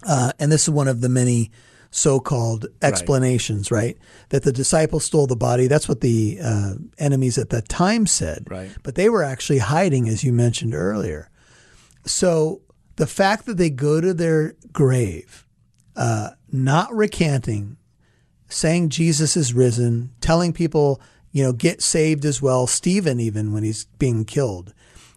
uh, 0.08 0.32
and 0.40 0.52
this 0.52 0.64
is 0.64 0.70
one 0.70 0.88
of 0.88 1.02
the 1.02 1.10
many 1.10 1.52
so-called 1.92 2.66
explanations, 2.82 3.72
right? 3.72 3.98
That 4.30 4.44
the 4.44 4.52
disciples 4.52 5.06
stole 5.06 5.28
the 5.28 5.38
body. 5.38 5.68
That's 5.68 5.88
what 5.88 6.02
the 6.02 6.40
uh, 6.44 6.74
enemies 6.98 7.38
at 7.38 7.52
that 7.52 7.70
time 7.70 8.06
said. 8.06 8.48
Right. 8.50 8.70
But 8.84 8.96
they 8.96 9.08
were 9.08 9.24
actually 9.24 9.60
hiding, 9.60 10.10
as 10.10 10.24
you 10.24 10.34
mentioned 10.34 10.76
earlier. 10.76 11.30
So 12.06 12.62
the 12.98 13.08
fact 13.08 13.46
that 13.46 13.56
they 13.58 13.70
go 13.70 14.02
to 14.02 14.14
their 14.14 14.56
grave, 14.74 15.48
uh, 15.96 16.32
not 16.52 16.94
recanting, 16.94 17.78
saying 18.50 18.90
Jesus 18.90 19.38
is 19.38 19.54
risen, 19.54 20.12
telling 20.20 20.52
people, 20.52 21.02
you 21.32 21.44
know, 21.44 21.54
get 21.54 21.82
saved 21.82 22.26
as 22.26 22.42
well. 22.42 22.68
Stephen, 22.68 23.20
even 23.20 23.54
when 23.54 23.64
he's 23.64 23.86
being 23.98 24.26
killed, 24.26 24.74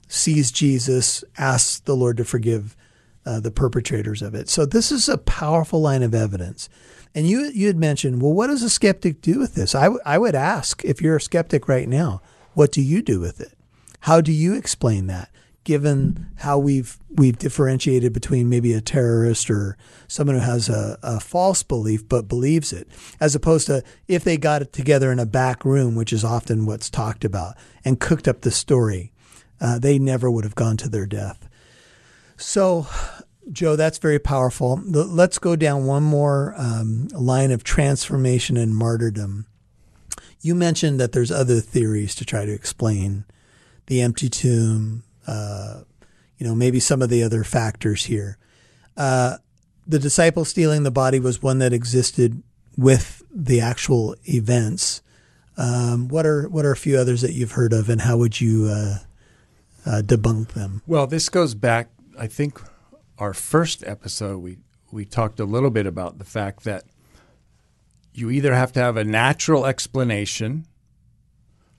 sees 0.08 0.50
Jesus, 0.50 1.22
asks 1.36 1.80
the 1.80 1.94
Lord 1.94 2.16
to 2.16 2.24
forgive 2.24 2.74
uh, 3.24 3.40
the 3.40 3.50
perpetrators 3.50 4.22
of 4.22 4.34
it. 4.34 4.48
So 4.48 4.64
this 4.64 4.90
is 4.90 5.08
a 5.08 5.18
powerful 5.18 5.80
line 5.80 6.02
of 6.02 6.14
evidence. 6.14 6.68
And 7.14 7.26
you 7.26 7.50
you 7.54 7.66
had 7.66 7.76
mentioned, 7.76 8.22
well, 8.22 8.32
what 8.32 8.48
does 8.48 8.62
a 8.62 8.70
skeptic 8.70 9.20
do 9.20 9.38
with 9.38 9.54
this? 9.54 9.74
I, 9.74 9.84
w- 9.84 10.00
I 10.04 10.18
would 10.18 10.34
ask 10.34 10.84
if 10.84 11.00
you're 11.00 11.16
a 11.16 11.20
skeptic 11.20 11.68
right 11.68 11.88
now, 11.88 12.20
what 12.54 12.72
do 12.72 12.82
you 12.82 13.02
do 13.02 13.20
with 13.20 13.40
it? 13.40 13.52
How 14.00 14.20
do 14.20 14.32
you 14.32 14.54
explain 14.54 15.06
that? 15.08 15.30
Given 15.64 16.28
how 16.36 16.58
we've 16.58 16.98
we've 17.10 17.38
differentiated 17.38 18.12
between 18.12 18.48
maybe 18.48 18.72
a 18.72 18.80
terrorist 18.80 19.50
or 19.50 19.76
someone 20.06 20.36
who 20.36 20.42
has 20.42 20.68
a, 20.68 20.98
a 21.02 21.20
false 21.20 21.62
belief 21.62 22.08
but 22.08 22.28
believes 22.28 22.72
it, 22.72 22.88
as 23.20 23.34
opposed 23.34 23.66
to 23.66 23.82
if 24.06 24.24
they 24.24 24.38
got 24.38 24.62
it 24.62 24.72
together 24.72 25.12
in 25.12 25.18
a 25.18 25.26
back 25.26 25.64
room, 25.64 25.94
which 25.94 26.12
is 26.12 26.24
often 26.24 26.64
what's 26.64 26.88
talked 26.88 27.24
about, 27.24 27.56
and 27.84 28.00
cooked 28.00 28.28
up 28.28 28.40
the 28.40 28.50
story, 28.50 29.12
uh, 29.60 29.78
they 29.78 29.98
never 29.98 30.30
would 30.30 30.44
have 30.44 30.54
gone 30.54 30.76
to 30.78 30.88
their 30.88 31.06
death. 31.06 31.48
So, 32.36 32.86
Joe, 33.50 33.76
that's 33.76 33.98
very 33.98 34.18
powerful. 34.18 34.80
Let's 34.84 35.38
go 35.38 35.56
down 35.56 35.86
one 35.86 36.04
more 36.04 36.54
um, 36.56 37.08
line 37.08 37.50
of 37.50 37.64
transformation 37.64 38.56
and 38.56 38.74
martyrdom. 38.76 39.46
You 40.40 40.54
mentioned 40.54 41.00
that 41.00 41.12
there's 41.12 41.32
other 41.32 41.60
theories 41.60 42.14
to 42.16 42.24
try 42.24 42.44
to 42.44 42.52
explain 42.52 43.24
the 43.86 44.00
empty 44.02 44.28
tomb, 44.28 45.02
uh, 45.26 45.80
you 46.36 46.46
know, 46.46 46.54
maybe 46.54 46.78
some 46.78 47.02
of 47.02 47.08
the 47.08 47.22
other 47.22 47.42
factors 47.42 48.04
here. 48.04 48.38
Uh, 48.96 49.38
the 49.86 49.98
disciple 49.98 50.44
stealing 50.44 50.82
the 50.82 50.90
body 50.90 51.18
was 51.18 51.42
one 51.42 51.58
that 51.58 51.72
existed 51.72 52.42
with 52.76 53.24
the 53.34 53.60
actual 53.60 54.14
events. 54.26 55.02
Um, 55.56 56.06
what 56.06 56.24
are 56.26 56.48
what 56.48 56.64
are 56.64 56.70
a 56.70 56.76
few 56.76 56.96
others 56.96 57.22
that 57.22 57.32
you've 57.32 57.52
heard 57.52 57.72
of, 57.72 57.88
and 57.88 58.02
how 58.02 58.16
would 58.18 58.40
you 58.40 58.66
uh, 58.66 58.98
uh, 59.88 60.02
debunk 60.02 60.48
them? 60.48 60.82
Well, 60.86 61.06
this 61.06 61.28
goes 61.28 61.54
back. 61.54 61.90
I 62.18 62.26
think 62.26 62.60
our 63.18 63.32
first 63.32 63.82
episode 63.84 64.38
we 64.38 64.58
we 64.92 65.04
talked 65.04 65.40
a 65.40 65.44
little 65.44 65.70
bit 65.70 65.86
about 65.86 66.18
the 66.18 66.24
fact 66.24 66.64
that 66.64 66.84
you 68.12 68.30
either 68.30 68.54
have 68.54 68.72
to 68.72 68.80
have 68.80 68.96
a 68.96 69.04
natural 69.04 69.66
explanation 69.66 70.66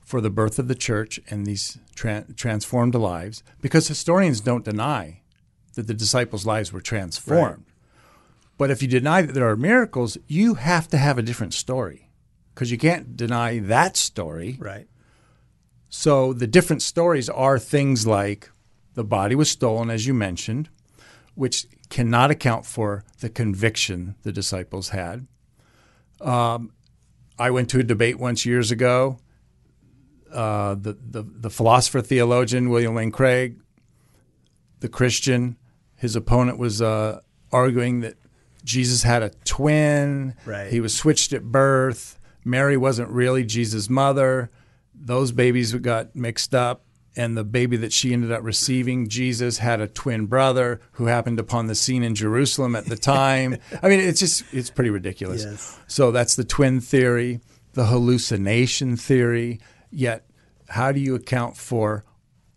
for 0.00 0.20
the 0.20 0.30
birth 0.30 0.58
of 0.58 0.68
the 0.68 0.74
church 0.74 1.20
and 1.28 1.46
these 1.46 1.78
tra- 1.94 2.24
transformed 2.36 2.94
lives, 2.94 3.42
because 3.60 3.88
historians 3.88 4.40
don't 4.40 4.64
deny 4.64 5.20
that 5.74 5.86
the 5.86 5.94
disciples' 5.94 6.46
lives 6.46 6.72
were 6.72 6.80
transformed. 6.80 7.64
Right. 7.66 7.74
But 8.58 8.70
if 8.70 8.82
you 8.82 8.88
deny 8.88 9.22
that 9.22 9.32
there 9.32 9.48
are 9.48 9.56
miracles, 9.56 10.18
you 10.26 10.54
have 10.54 10.88
to 10.88 10.98
have 10.98 11.16
a 11.16 11.22
different 11.22 11.54
story 11.54 12.10
because 12.54 12.70
you 12.70 12.78
can't 12.78 13.16
deny 13.16 13.58
that 13.58 13.96
story. 13.96 14.56
Right. 14.58 14.86
So 15.90 16.32
the 16.32 16.46
different 16.46 16.82
stories 16.82 17.28
are 17.28 17.58
things 17.58 18.06
like 18.06 18.50
the 18.94 19.04
body 19.04 19.34
was 19.34 19.50
stolen, 19.50 19.90
as 19.90 20.06
you 20.06 20.14
mentioned, 20.14 20.70
which 21.34 21.66
cannot 21.88 22.30
account 22.30 22.64
for 22.64 23.04
the 23.18 23.28
conviction 23.28 24.14
the 24.22 24.32
disciples 24.32 24.90
had. 24.90 25.26
Um, 26.20 26.72
I 27.38 27.50
went 27.50 27.68
to 27.70 27.80
a 27.80 27.82
debate 27.82 28.18
once 28.18 28.46
years 28.46 28.70
ago. 28.70 29.18
Uh, 30.32 30.74
the, 30.74 30.96
the, 31.10 31.24
the 31.24 31.50
philosopher 31.50 32.00
theologian 32.00 32.70
William 32.70 32.94
Lane 32.94 33.10
Craig, 33.10 33.58
the 34.78 34.88
Christian, 34.88 35.56
his 35.96 36.14
opponent 36.14 36.56
was 36.56 36.80
uh, 36.80 37.20
arguing 37.50 38.00
that 38.00 38.14
Jesus 38.62 39.02
had 39.02 39.24
a 39.24 39.30
twin. 39.44 40.34
Right. 40.46 40.70
He 40.70 40.80
was 40.80 40.94
switched 40.94 41.32
at 41.32 41.42
birth. 41.44 42.18
Mary 42.44 42.76
wasn't 42.76 43.08
really 43.08 43.44
Jesus' 43.44 43.90
mother. 43.90 44.50
Those 45.02 45.32
babies 45.32 45.74
got 45.74 46.14
mixed 46.14 46.54
up 46.54 46.84
and 47.16 47.36
the 47.36 47.44
baby 47.44 47.76
that 47.78 47.92
she 47.92 48.12
ended 48.12 48.30
up 48.30 48.42
receiving, 48.42 49.08
Jesus, 49.08 49.58
had 49.58 49.80
a 49.80 49.88
twin 49.88 50.26
brother 50.26 50.80
who 50.92 51.06
happened 51.06 51.40
upon 51.40 51.66
the 51.66 51.74
scene 51.74 52.02
in 52.02 52.14
Jerusalem 52.14 52.76
at 52.76 52.86
the 52.86 52.96
time. 52.96 53.56
I 53.82 53.88
mean, 53.88 54.00
it's 54.00 54.20
just 54.20 54.44
it's 54.52 54.70
pretty 54.70 54.90
ridiculous. 54.90 55.44
Yes. 55.44 55.78
So 55.88 56.12
that's 56.12 56.36
the 56.36 56.44
twin 56.44 56.80
theory, 56.80 57.40
the 57.72 57.86
hallucination 57.86 58.96
theory. 58.96 59.60
Yet, 59.90 60.24
how 60.68 60.92
do 60.92 61.00
you 61.00 61.14
account 61.16 61.56
for 61.56 62.04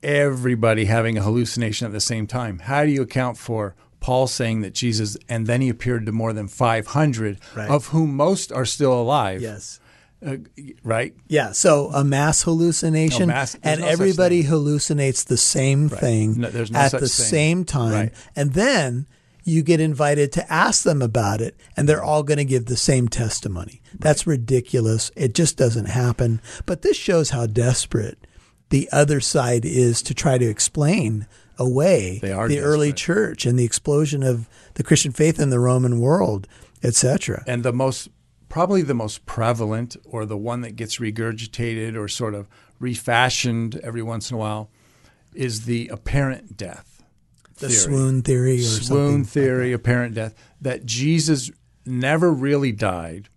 everybody 0.03 0.85
having 0.85 1.17
a 1.17 1.23
hallucination 1.23 1.87
at 1.87 1.93
the 1.93 2.01
same 2.01 2.27
time? 2.27 2.59
How 2.59 2.83
do 2.83 2.91
you 2.91 3.01
account 3.01 3.37
for 3.37 3.75
Paul 4.01 4.27
saying 4.27 4.61
that 4.61 4.75
Jesus, 4.75 5.17
and 5.27 5.47
then 5.47 5.61
he 5.61 5.69
appeared 5.69 6.05
to 6.05 6.11
more 6.11 6.33
than 6.33 6.47
500, 6.47 7.39
right. 7.55 7.69
of 7.69 7.87
whom 7.87 8.15
most 8.15 8.51
are 8.51 8.65
still 8.65 8.93
alive? 8.93 9.41
Yes. 9.41 9.79
Uh, 10.25 10.37
right? 10.83 11.13
Yeah. 11.27 11.51
So 11.51 11.89
a 11.93 12.03
mass 12.03 12.43
hallucination, 12.43 13.27
no, 13.27 13.33
mass, 13.33 13.55
and 13.63 13.81
no 13.81 13.87
everybody 13.87 14.43
hallucinates 14.43 15.25
the 15.25 15.37
same 15.37 15.87
right. 15.87 15.99
thing 15.99 16.39
no, 16.41 16.47
at 16.47 16.91
the 16.91 16.99
thing. 16.99 17.07
same 17.07 17.65
time, 17.65 17.91
right. 17.91 18.13
and 18.35 18.53
then 18.53 19.07
you 19.43 19.61
get 19.61 19.79
invited 19.79 20.31
to 20.33 20.51
ask 20.51 20.83
them 20.83 21.01
about 21.01 21.41
it, 21.41 21.55
and 21.75 21.87
they're 21.87 22.03
all 22.03 22.23
going 22.23 22.37
to 22.37 22.45
give 22.45 22.65
the 22.65 22.77
same 22.77 23.07
testimony. 23.07 23.81
Right. 23.91 24.01
That's 24.01 24.27
ridiculous. 24.27 25.11
It 25.15 25.33
just 25.33 25.57
doesn't 25.57 25.87
happen. 25.87 26.41
But 26.65 26.81
this 26.81 26.97
shows 26.97 27.31
how 27.31 27.45
desperate 27.47 28.17
the 28.69 28.89
other 28.91 29.19
side 29.19 29.65
is 29.65 30.01
to 30.03 30.13
try 30.13 30.37
to 30.37 30.49
explain 30.49 31.27
away 31.57 32.19
the 32.21 32.29
desperate. 32.29 32.59
early 32.59 32.93
church 32.93 33.45
and 33.45 33.59
the 33.59 33.65
explosion 33.65 34.23
of 34.23 34.49
the 34.75 34.83
Christian 34.83 35.11
faith 35.11 35.39
in 35.39 35.49
the 35.49 35.59
Roman 35.59 35.99
world, 35.99 36.47
etc. 36.81 37.43
And 37.45 37.63
the 37.63 37.73
most 37.73 38.09
probably 38.53 38.83
the 38.83 38.93
most 38.93 39.25
prevalent 39.25 39.97
or 40.05 40.27
the 40.27 40.37
one 40.37 40.61
that 40.61 40.75
gets 40.75 40.97
regurgitated 40.97 41.95
or 41.95 42.07
sort 42.07 42.35
of 42.35 42.47
refashioned 42.79 43.79
every 43.83 44.03
once 44.03 44.29
in 44.29 44.35
a 44.35 44.37
while 44.37 44.69
is 45.33 45.65
the 45.65 45.87
apparent 45.87 46.55
death. 46.55 47.03
The 47.55 47.69
theory. 47.69 47.79
swoon 47.79 48.21
theory 48.21 48.59
or 48.59 48.61
swoon 48.61 49.23
theory, 49.23 49.71
like 49.71 49.79
apparent 49.79 50.13
death, 50.13 50.35
that 50.61 50.85
Jesus 50.85 51.49
never 51.83 52.31
really 52.31 52.71
died, 52.71 53.27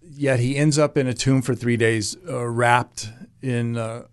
yet 0.00 0.38
he 0.38 0.56
ends 0.56 0.78
up 0.78 0.96
in 0.96 1.08
a 1.08 1.14
tomb 1.14 1.42
for 1.42 1.56
three 1.56 1.76
days, 1.76 2.16
uh, 2.28 2.46
wrapped 2.46 3.08
in 3.42 3.76
uh, 3.76 4.04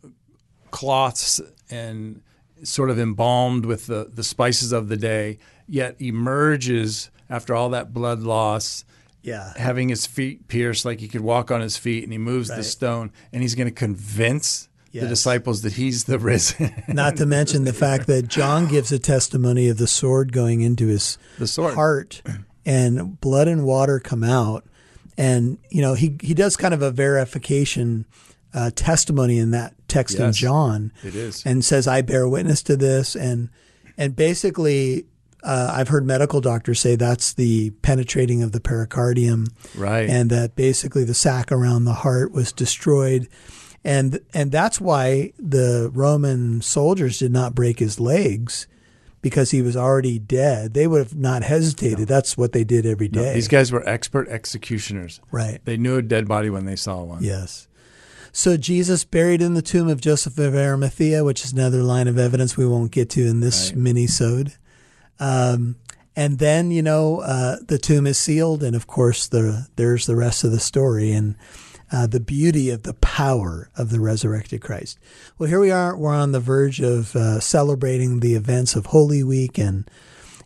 cloths 0.71 1.39
and 1.69 2.23
sort 2.63 2.89
of 2.89 2.97
embalmed 2.97 3.67
with 3.67 3.85
the, 3.85 4.09
the 4.11 4.23
spices 4.23 4.71
of 4.71 4.87
the 4.87 4.97
day, 4.97 5.37
yet 5.67 5.95
emerges 6.01 7.11
after 7.29 7.53
all 7.53 7.69
that 7.69 7.93
blood 7.93 8.21
loss 8.21 8.83
yeah. 9.27 9.51
having 9.57 9.89
his 9.89 10.07
feet 10.07 10.47
pierced 10.47 10.85
like 10.85 11.01
he 11.01 11.07
could 11.09 11.21
walk 11.21 11.51
on 11.51 11.59
his 11.59 11.75
feet 11.75 12.03
and 12.03 12.13
he 12.13 12.17
moves 12.17 12.49
right. 12.49 12.55
the 12.55 12.63
stone 12.63 13.11
and 13.33 13.41
he's 13.41 13.55
going 13.55 13.67
to 13.67 13.73
convince 13.73 14.69
yes. 14.91 15.03
the 15.03 15.09
disciples 15.09 15.63
that 15.63 15.73
he's 15.73 16.05
the 16.05 16.17
risen. 16.17 16.73
Not 16.87 17.17
to 17.17 17.25
mention 17.25 17.65
the 17.65 17.73
fact 17.73 18.07
that 18.07 18.29
John 18.29 18.67
gives 18.67 18.91
a 18.93 18.99
testimony 18.99 19.67
of 19.67 19.77
the 19.77 19.87
sword 19.87 20.31
going 20.31 20.61
into 20.61 20.87
his 20.87 21.17
the 21.37 21.47
sword. 21.47 21.73
heart 21.73 22.21
and 22.65 23.19
blood 23.19 23.49
and 23.49 23.65
water 23.65 23.99
come 23.99 24.23
out. 24.23 24.65
And, 25.17 25.57
you 25.69 25.81
know, 25.81 25.93
he, 25.93 26.17
he 26.21 26.33
does 26.33 26.55
kind 26.55 26.73
of 26.73 26.81
a 26.81 26.91
verification 26.91 28.05
uh, 28.53 28.71
testimony 28.75 29.39
in 29.39 29.51
that 29.51 29.75
text 29.89 30.17
yes, 30.17 30.25
in 30.25 30.33
John. 30.33 30.93
It 31.03 31.15
is. 31.15 31.45
And 31.45 31.65
says, 31.65 31.85
I 31.85 32.01
bear 32.01 32.29
witness 32.29 32.63
to 32.63 32.77
this. 32.77 33.13
And, 33.13 33.49
and 33.97 34.15
basically, 34.15 35.05
uh, 35.43 35.71
I've 35.73 35.87
heard 35.87 36.05
medical 36.05 36.41
doctors 36.41 36.79
say 36.79 36.95
that's 36.95 37.33
the 37.33 37.69
penetrating 37.81 38.43
of 38.43 38.51
the 38.51 38.59
pericardium, 38.59 39.47
right? 39.75 40.09
And 40.09 40.29
that 40.29 40.55
basically 40.55 41.03
the 41.03 41.13
sac 41.13 41.51
around 41.51 41.85
the 41.85 41.93
heart 41.93 42.31
was 42.31 42.51
destroyed, 42.51 43.27
and 43.83 44.19
and 44.33 44.51
that's 44.51 44.81
why 44.81 45.33
the 45.37 45.91
Roman 45.93 46.61
soldiers 46.61 47.19
did 47.19 47.31
not 47.31 47.55
break 47.55 47.79
his 47.79 47.99
legs 47.99 48.67
because 49.21 49.51
he 49.51 49.61
was 49.61 49.75
already 49.75 50.19
dead. 50.19 50.73
They 50.73 50.87
would 50.87 50.99
have 50.99 51.15
not 51.15 51.43
hesitated. 51.43 51.99
No. 51.99 52.05
That's 52.05 52.37
what 52.37 52.53
they 52.53 52.63
did 52.63 52.85
every 52.85 53.07
day. 53.07 53.25
No, 53.25 53.33
these 53.33 53.47
guys 53.47 53.71
were 53.71 53.87
expert 53.87 54.27
executioners. 54.29 55.19
Right. 55.31 55.59
They 55.65 55.77
knew 55.77 55.97
a 55.97 56.01
dead 56.01 56.27
body 56.27 56.49
when 56.49 56.65
they 56.65 56.75
saw 56.75 57.03
one. 57.03 57.23
Yes. 57.23 57.67
So 58.31 58.55
Jesus 58.55 59.03
buried 59.03 59.41
in 59.41 59.55
the 59.55 59.63
tomb 59.63 59.87
of 59.87 59.99
Joseph 59.99 60.37
of 60.37 60.55
Arimathea, 60.55 61.23
which 61.23 61.43
is 61.43 61.53
another 61.53 61.81
line 61.81 62.07
of 62.07 62.19
evidence 62.19 62.55
we 62.55 62.67
won't 62.67 62.91
get 62.91 63.09
to 63.11 63.25
in 63.25 63.39
this 63.39 63.71
right. 63.71 63.77
mini-sode. 63.79 64.53
Um, 65.19 65.75
and 66.15 66.39
then 66.39 66.71
you 66.71 66.81
know 66.81 67.19
uh, 67.19 67.57
the 67.65 67.77
tomb 67.77 68.07
is 68.07 68.17
sealed, 68.17 68.63
and 68.63 68.75
of 68.75 68.87
course 68.87 69.27
the 69.27 69.67
there's 69.75 70.07
the 70.07 70.15
rest 70.15 70.43
of 70.43 70.51
the 70.51 70.59
story 70.59 71.11
and 71.11 71.35
uh, 71.91 72.07
the 72.07 72.19
beauty 72.19 72.69
of 72.69 72.83
the 72.83 72.95
power 72.95 73.69
of 73.77 73.91
the 73.91 73.99
resurrected 73.99 74.61
Christ. 74.61 74.99
Well, 75.37 75.47
here 75.47 75.59
we 75.59 75.71
are. 75.71 75.95
We're 75.95 76.13
on 76.13 76.31
the 76.31 76.39
verge 76.39 76.81
of 76.81 77.15
uh, 77.15 77.39
celebrating 77.39 78.19
the 78.19 78.35
events 78.35 78.75
of 78.75 78.87
Holy 78.87 79.23
Week, 79.23 79.57
and 79.57 79.89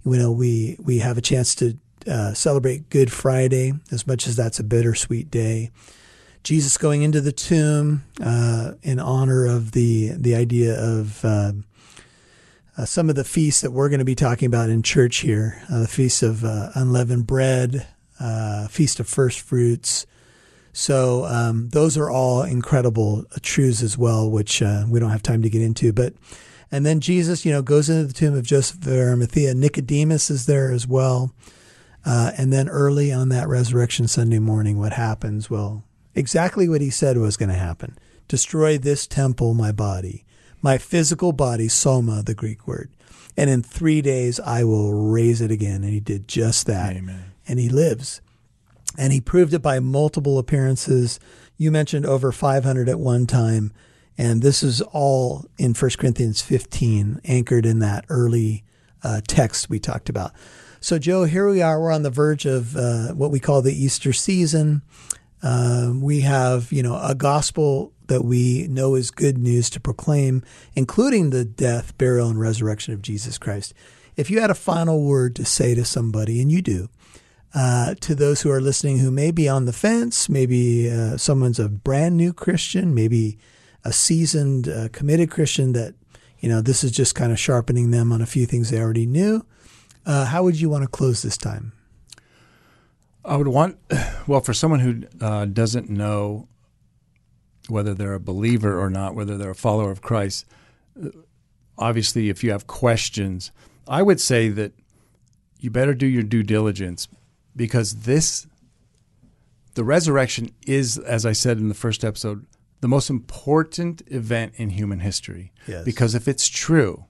you 0.06 0.18
know 0.18 0.32
we 0.32 0.78
we 0.80 1.00
have 1.00 1.18
a 1.18 1.22
chance 1.22 1.56
to 1.56 1.78
uh, 2.08 2.34
celebrate 2.34 2.90
Good 2.90 3.12
Friday, 3.12 3.74
as 3.92 4.06
much 4.06 4.28
as 4.28 4.36
that's 4.36 4.60
a 4.60 4.63
bittersweet 4.63 5.32
day. 5.32 5.72
Jesus 6.44 6.78
going 6.78 7.04
into 7.04 7.22
the 7.22 7.32
tomb 7.32 8.04
uh, 8.22 8.74
in 8.82 9.00
honor 9.00 9.46
of 9.46 9.72
the 9.72 10.10
the 10.18 10.36
idea 10.36 10.78
of 10.80 11.24
uh, 12.78 12.86
some 12.86 13.10
of 13.10 13.16
the 13.16 13.24
feasts 13.24 13.62
that 13.62 13.72
we're 13.72 13.90
going 13.90 14.00
to 14.00 14.06
be 14.06 14.16
talking 14.16 14.46
about 14.46 14.70
in 14.70 14.82
church 14.82 15.18
here 15.18 15.62
uh, 15.72 15.80
the 15.80 15.88
Feast 15.88 16.24
of 16.24 16.44
uh, 16.44 16.70
Unleavened 16.74 17.28
Bread, 17.28 17.88
uh, 18.20 18.68
Feast 18.68 19.00
of 19.00 19.08
First 19.08 19.42
Fruits. 19.42 20.06
So, 20.74 21.25
um, 21.25 21.70
those 21.70 21.98
are 21.98 22.10
all 22.10 22.44
incredible 22.44 23.25
truths 23.42 23.84
as 23.84 23.98
well, 23.98 24.30
which 24.30 24.62
uh, 24.62 24.86
we 24.88 25.01
don't 25.01 25.10
have 25.10 25.24
time 25.24 25.42
to 25.42 25.50
get 25.50 25.62
into. 25.62 25.92
But, 25.92 26.13
and 26.72 26.86
then 26.86 27.01
Jesus, 27.01 27.46
you 27.46 27.51
know, 27.51 27.62
goes 27.62 27.90
into 27.90 28.06
the 28.06 28.13
tomb 28.13 28.36
of 28.36 28.46
Joseph 28.46 28.82
of 28.82 28.88
Arimathea. 28.88 29.54
Nicodemus 29.54 30.30
is 30.30 30.46
there 30.46 30.72
as 30.72 30.88
well. 30.88 31.34
Uh, 32.06 32.32
and 32.38 32.54
then 32.54 32.70
early 32.70 33.12
on 33.12 33.30
that 33.30 33.50
resurrection 33.50 34.08
Sunday 34.08 34.40
morning, 34.40 34.80
what 34.80 34.94
happens? 34.94 35.50
Well, 35.50 35.84
exactly 36.16 36.70
what 36.70 36.82
he 36.82 36.90
said 36.90 37.18
was 37.18 37.38
going 37.38 37.50
to 37.50 37.56
happen 37.56 37.98
destroy 38.30 38.78
this 38.78 39.06
temple, 39.08 39.54
my 39.54 39.74
body 39.74 40.24
my 40.62 40.77
physical 40.77 41.32
body, 41.32 41.68
soma, 41.68 42.24
the 42.24 42.36
Greek 42.36 42.68
word. 42.68 42.89
And 43.38 43.50
in 43.50 43.63
three 43.63 44.01
days 44.01 44.39
I 44.39 44.63
will 44.63 44.94
raise 44.94 45.41
it 45.41 45.51
again. 45.51 45.84
And 45.84 45.94
he 45.94 46.00
did 46.00 46.27
just 46.27 46.68
that. 46.68 46.96
Amen. 46.96 47.32
And 47.48 47.60
he 47.60 47.70
lives. 47.70 48.22
And 48.98 49.13
he 49.13 49.22
proved 49.22 49.53
it 49.53 49.62
by 49.62 49.80
multiple 49.80 50.38
appearances. 50.38 51.20
You 51.58 51.72
mentioned 51.72 52.06
over 52.06 52.32
500 52.32 52.89
at 52.89 53.00
one 53.00 53.25
time. 53.25 53.72
And 54.18 54.41
this 54.41 54.62
is 54.62 54.82
all 54.82 55.46
in 55.58 55.74
1 55.74 55.91
Corinthians 55.98 56.41
15, 56.41 57.22
anchored 57.24 57.65
in 57.65 57.80
that 57.80 58.06
early 58.10 58.63
uh, 59.03 59.22
text 59.27 59.70
we 59.70 59.80
talked 59.80 60.10
about. 60.10 60.34
So, 60.80 61.00
Joe, 61.00 61.24
here 61.24 61.50
we 61.50 61.62
are. 61.62 61.80
We're 61.80 61.91
on 61.91 62.03
the 62.03 62.10
verge 62.10 62.46
of 62.46 62.75
uh, 62.75 63.13
what 63.13 63.32
we 63.32 63.39
call 63.39 63.62
the 63.62 63.74
Easter 63.74 64.13
season. 64.13 64.82
Uh, 65.41 65.94
we 65.96 66.22
have, 66.22 66.72
you 66.72 66.84
know, 66.84 67.00
a 67.01 67.15
gospel 67.15 67.94
that 68.12 68.25
we 68.25 68.68
know 68.68 68.96
is 68.96 69.10
good 69.10 69.38
news 69.38 69.70
to 69.70 69.80
proclaim, 69.80 70.44
including 70.75 71.30
the 71.30 71.46
death, 71.46 71.98
burial, 71.98 72.27
and 72.27 72.38
resurrection 72.38 72.94
of 72.94 73.01
Jesus 73.01 73.38
Christ. 73.38 73.74
If 74.18 74.30
you 74.30 74.41
had 74.41 74.50
a 74.50 74.53
final 74.53 75.01
word 75.01 75.34
to 75.38 75.46
say 75.46 75.75
to 75.75 75.86
somebody, 75.86 76.41
and 76.41 76.51
you 76.51 76.62
do, 76.62 76.89
uh, 77.56 77.96
to 78.01 78.13
those 78.13 78.41
who 78.41 78.51
are 78.51 78.60
listening 78.60 78.98
who 78.98 79.12
may 79.12 79.32
be 79.32 79.48
on 79.48 79.63
the 79.63 79.72
fence, 79.72 80.27
maybe 80.27 80.91
uh, 80.91 81.15
someone's 81.15 81.58
a 81.58 81.70
brand 81.70 82.18
new 82.18 82.34
Christian, 82.34 82.94
maybe 82.94 83.39
a 83.86 83.94
seasoned, 83.94 84.68
uh, 84.68 84.89
committed 84.91 85.32
Christian 85.32 85.72
that, 85.72 85.96
you 86.41 86.50
know, 86.50 86.60
this 86.60 86.84
is 86.84 86.91
just 86.91 87.15
kind 87.15 87.32
of 87.32 87.39
sharpening 87.39 87.91
them 87.91 88.12
on 88.12 88.22
a 88.22 88.25
few 88.25 88.46
things 88.46 88.72
they 88.72 88.82
already 88.82 89.06
knew. 89.06 89.46
Uh, 90.06 90.25
how 90.25 90.44
would 90.44 90.60
you 90.60 90.70
want 90.70 90.84
to 90.84 90.89
close 90.89 91.22
this 91.22 91.38
time? 91.38 91.72
I 93.24 93.38
would 93.38 93.48
want, 93.48 93.77
well, 94.27 94.41
for 94.41 94.53
someone 94.53 94.82
who 94.82 95.03
uh, 95.25 95.46
doesn't 95.46 95.89
know 95.89 96.50
whether 97.68 97.94
they're 97.94 98.13
a 98.13 98.20
believer 98.20 98.80
or 98.80 98.89
not, 98.89 99.15
whether 99.15 99.38
they're 99.38 99.51
a 99.51 99.56
follower 99.56 99.91
of 99.91 100.01
Christ, 100.01 100.46
uh, 101.01 101.10
obviously, 101.77 102.30
if 102.30 102.44
you 102.44 102.51
have 102.51 102.68
questions, 102.68 103.51
I 103.88 104.01
would 104.01 104.20
say 104.20 104.50
that 104.50 104.74
you 105.60 105.70
better 105.70 105.94
do 105.94 106.08
your 106.08 106.24
due 106.24 106.44
diligence 106.44 107.08
because 107.56 108.01
this, 108.01 108.48
the 109.75 109.84
resurrection 109.84 110.50
is, 110.65 110.98
as 110.98 111.25
I 111.25 111.34
said 111.34 111.58
in 111.58 111.70
the 111.70 111.75
first 111.75 112.03
episode, 112.03 112.46
the 112.82 112.88
most 112.88 113.10
important 113.10 114.01
event 114.08 114.53
in 114.56 114.72
human 114.72 115.00
history. 115.00 115.51
Yes. 115.68 115.86
Because 115.86 116.15
if 116.15 116.27
it's 116.27 116.48
true, 116.48 117.06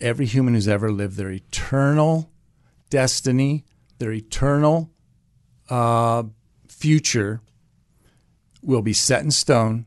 every 0.00 0.26
human 0.26 0.54
who's 0.54 0.68
ever 0.68 0.90
lived 0.90 1.16
their 1.16 1.30
eternal 1.30 2.30
destiny, 2.90 3.64
their 3.98 4.12
eternal 4.12 4.90
uh, 5.68 6.24
future 6.68 7.40
will 8.64 8.82
be 8.82 8.92
set 8.92 9.22
in 9.22 9.30
stone 9.30 9.86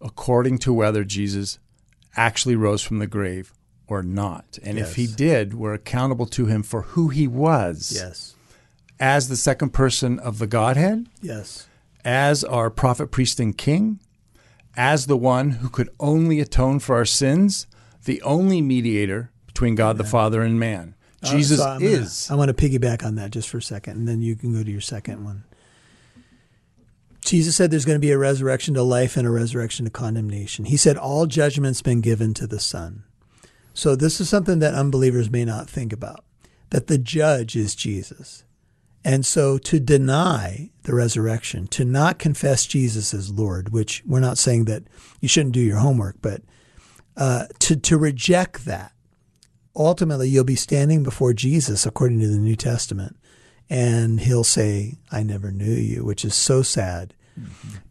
according 0.00 0.58
to 0.58 0.72
whether 0.72 1.04
Jesus 1.04 1.58
actually 2.16 2.56
rose 2.56 2.82
from 2.82 2.98
the 2.98 3.06
grave 3.06 3.52
or 3.86 4.02
not. 4.02 4.58
And 4.62 4.78
if 4.78 4.96
he 4.96 5.06
did, 5.06 5.54
we're 5.54 5.74
accountable 5.74 6.26
to 6.26 6.46
him 6.46 6.62
for 6.62 6.82
who 6.82 7.08
he 7.08 7.26
was 7.26 7.92
Yes. 7.94 8.34
as 9.00 9.28
the 9.28 9.36
second 9.36 9.70
person 9.70 10.18
of 10.18 10.38
the 10.38 10.46
Godhead, 10.46 11.06
Yes. 11.20 11.66
as 12.04 12.44
our 12.44 12.70
prophet, 12.70 13.08
priest, 13.10 13.40
and 13.40 13.56
king, 13.56 14.00
as 14.76 15.06
the 15.06 15.16
one 15.16 15.50
who 15.50 15.68
could 15.68 15.88
only 16.00 16.40
atone 16.40 16.78
for 16.78 16.96
our 16.96 17.04
sins, 17.04 17.66
the 18.04 18.20
only 18.22 18.60
mediator 18.60 19.30
between 19.46 19.74
God 19.74 19.98
the 19.98 20.04
Father 20.04 20.42
and 20.42 20.58
man. 20.58 20.94
Jesus 21.22 21.58
So 21.58 21.64
I'm 21.66 21.80
gonna- 21.80 21.90
is. 21.90 22.30
I 22.30 22.34
want 22.34 22.54
to 22.56 22.68
piggyback 22.68 23.04
on 23.04 23.14
that 23.14 23.30
just 23.30 23.48
for 23.48 23.58
a 23.58 23.62
second, 23.62 23.96
and 23.96 24.06
then 24.08 24.20
you 24.20 24.36
can 24.36 24.52
go 24.52 24.62
to 24.62 24.70
your 24.70 24.80
second 24.82 25.24
one. 25.24 25.44
Jesus 27.24 27.56
said 27.56 27.70
there's 27.70 27.86
going 27.86 27.96
to 27.96 28.06
be 28.06 28.12
a 28.12 28.18
resurrection 28.18 28.74
to 28.74 28.82
life 28.82 29.16
and 29.16 29.26
a 29.26 29.30
resurrection 29.30 29.84
to 29.86 29.90
condemnation. 29.90 30.66
He 30.66 30.76
said 30.76 30.96
all 30.96 31.26
judgment's 31.26 31.82
been 31.82 32.00
given 32.00 32.34
to 32.34 32.46
the 32.46 32.60
Son. 32.60 33.04
So 33.72 33.96
this 33.96 34.20
is 34.20 34.28
something 34.28 34.58
that 34.60 34.74
unbelievers 34.74 35.30
may 35.30 35.44
not 35.44 35.68
think 35.68 35.92
about 35.92 36.24
that 36.70 36.86
the 36.86 36.98
judge 36.98 37.56
is 37.56 37.74
Jesus. 37.74 38.44
And 39.04 39.24
so 39.24 39.58
to 39.58 39.78
deny 39.78 40.70
the 40.84 40.94
resurrection, 40.94 41.66
to 41.68 41.84
not 41.84 42.18
confess 42.18 42.66
Jesus 42.66 43.12
as 43.12 43.30
Lord, 43.30 43.70
which 43.70 44.02
we're 44.06 44.20
not 44.20 44.38
saying 44.38 44.64
that 44.64 44.84
you 45.20 45.28
shouldn't 45.28 45.54
do 45.54 45.60
your 45.60 45.78
homework, 45.78 46.16
but 46.22 46.42
uh, 47.16 47.46
to, 47.60 47.76
to 47.76 47.98
reject 47.98 48.64
that, 48.64 48.92
ultimately 49.76 50.28
you'll 50.28 50.44
be 50.44 50.56
standing 50.56 51.02
before 51.02 51.32
Jesus 51.32 51.84
according 51.84 52.20
to 52.20 52.28
the 52.28 52.38
New 52.38 52.56
Testament 52.56 53.16
and 53.70 54.20
he'll 54.20 54.44
say, 54.44 54.98
I 55.10 55.22
never 55.22 55.50
knew 55.50 55.72
you, 55.72 56.04
which 56.04 56.24
is 56.24 56.34
so 56.34 56.62
sad. 56.62 57.14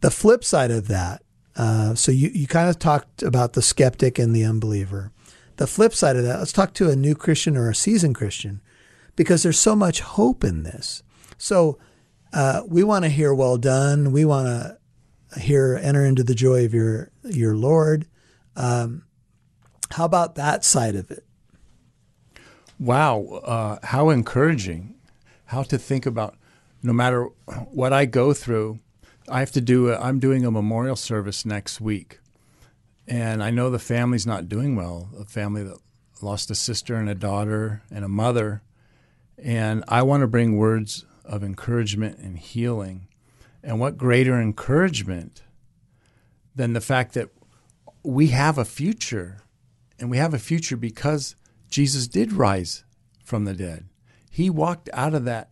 The 0.00 0.10
flip 0.10 0.44
side 0.44 0.70
of 0.70 0.88
that, 0.88 1.22
uh, 1.56 1.94
so 1.94 2.12
you, 2.12 2.30
you 2.32 2.46
kind 2.46 2.68
of 2.68 2.78
talked 2.78 3.22
about 3.22 3.52
the 3.52 3.62
skeptic 3.62 4.18
and 4.18 4.34
the 4.34 4.44
unbeliever. 4.44 5.12
The 5.56 5.66
flip 5.66 5.94
side 5.94 6.16
of 6.16 6.24
that, 6.24 6.38
let's 6.38 6.52
talk 6.52 6.74
to 6.74 6.90
a 6.90 6.96
new 6.96 7.14
Christian 7.14 7.56
or 7.56 7.68
a 7.68 7.74
seasoned 7.74 8.14
Christian 8.14 8.60
because 9.16 9.42
there's 9.42 9.58
so 9.58 9.76
much 9.76 10.00
hope 10.00 10.42
in 10.42 10.62
this. 10.62 11.02
So 11.38 11.78
uh, 12.32 12.62
we 12.66 12.82
want 12.82 13.04
to 13.04 13.08
hear 13.08 13.34
well 13.34 13.56
done. 13.56 14.12
We 14.12 14.24
want 14.24 14.46
to 14.46 15.40
hear 15.40 15.78
enter 15.80 16.04
into 16.04 16.24
the 16.24 16.34
joy 16.34 16.64
of 16.64 16.74
your 16.74 17.10
your 17.22 17.56
Lord. 17.56 18.06
Um, 18.56 19.04
how 19.90 20.04
about 20.04 20.34
that 20.36 20.64
side 20.64 20.96
of 20.96 21.10
it? 21.10 21.24
Wow, 22.78 23.40
uh, 23.44 23.78
how 23.86 24.10
encouraging! 24.10 24.93
How 25.54 25.62
to 25.62 25.78
think 25.78 26.04
about 26.04 26.36
no 26.82 26.92
matter 26.92 27.26
what 27.70 27.92
I 27.92 28.06
go 28.06 28.32
through, 28.34 28.80
I 29.28 29.38
have 29.38 29.52
to 29.52 29.60
do. 29.60 29.88
A, 29.92 29.96
I'm 30.00 30.18
doing 30.18 30.44
a 30.44 30.50
memorial 30.50 30.96
service 30.96 31.46
next 31.46 31.80
week, 31.80 32.18
and 33.06 33.40
I 33.40 33.50
know 33.50 33.70
the 33.70 33.78
family's 33.78 34.26
not 34.26 34.48
doing 34.48 34.74
well. 34.74 35.10
A 35.16 35.24
family 35.24 35.62
that 35.62 35.78
lost 36.20 36.50
a 36.50 36.56
sister 36.56 36.96
and 36.96 37.08
a 37.08 37.14
daughter 37.14 37.82
and 37.88 38.04
a 38.04 38.08
mother, 38.08 38.62
and 39.38 39.84
I 39.86 40.02
want 40.02 40.22
to 40.22 40.26
bring 40.26 40.56
words 40.56 41.04
of 41.24 41.44
encouragement 41.44 42.18
and 42.18 42.36
healing. 42.36 43.06
And 43.62 43.78
what 43.78 43.96
greater 43.96 44.40
encouragement 44.40 45.44
than 46.52 46.72
the 46.72 46.80
fact 46.80 47.14
that 47.14 47.30
we 48.02 48.26
have 48.28 48.58
a 48.58 48.64
future, 48.64 49.38
and 50.00 50.10
we 50.10 50.16
have 50.16 50.34
a 50.34 50.40
future 50.40 50.76
because 50.76 51.36
Jesus 51.70 52.08
did 52.08 52.32
rise 52.32 52.82
from 53.22 53.44
the 53.44 53.54
dead. 53.54 53.84
He 54.34 54.50
walked 54.50 54.90
out 54.92 55.14
of 55.14 55.26
that 55.26 55.50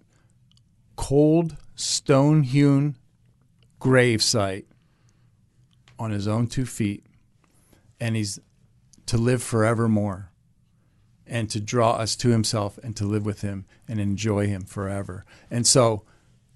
cold, 0.97 1.57
stone 1.77 2.43
hewn 2.43 2.97
grave 3.79 4.21
site 4.21 4.67
on 6.01 6.11
his 6.11 6.27
own 6.27 6.49
two 6.49 6.67
feet, 6.67 7.07
and 8.01 8.17
he's 8.17 8.41
to 9.07 9.17
live 9.17 9.41
forevermore 9.41 10.33
and 11.29 11.49
to 11.51 11.61
draw 11.61 11.93
us 11.93 12.17
to 12.17 12.31
himself 12.31 12.77
and 12.83 12.97
to 12.97 13.05
live 13.05 13.25
with 13.25 13.43
him 13.43 13.67
and 13.87 14.01
enjoy 14.01 14.49
him 14.49 14.65
forever. 14.65 15.25
And 15.49 15.65
so 15.65 16.03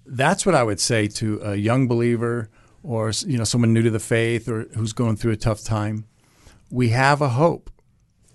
that's 0.05 0.45
what 0.45 0.53
I 0.53 0.63
would 0.63 0.81
say 0.81 1.07
to 1.07 1.39
a 1.41 1.55
young 1.55 1.87
believer 1.87 2.49
or 2.83 3.13
you 3.25 3.37
know 3.37 3.45
someone 3.45 3.71
new 3.71 3.83
to 3.83 3.89
the 3.89 4.01
faith 4.01 4.49
or 4.49 4.63
who's 4.75 4.91
going 4.91 5.15
through 5.15 5.31
a 5.31 5.37
tough 5.37 5.63
time. 5.63 6.03
We 6.69 6.89
have 6.89 7.21
a 7.21 7.29
hope. 7.29 7.71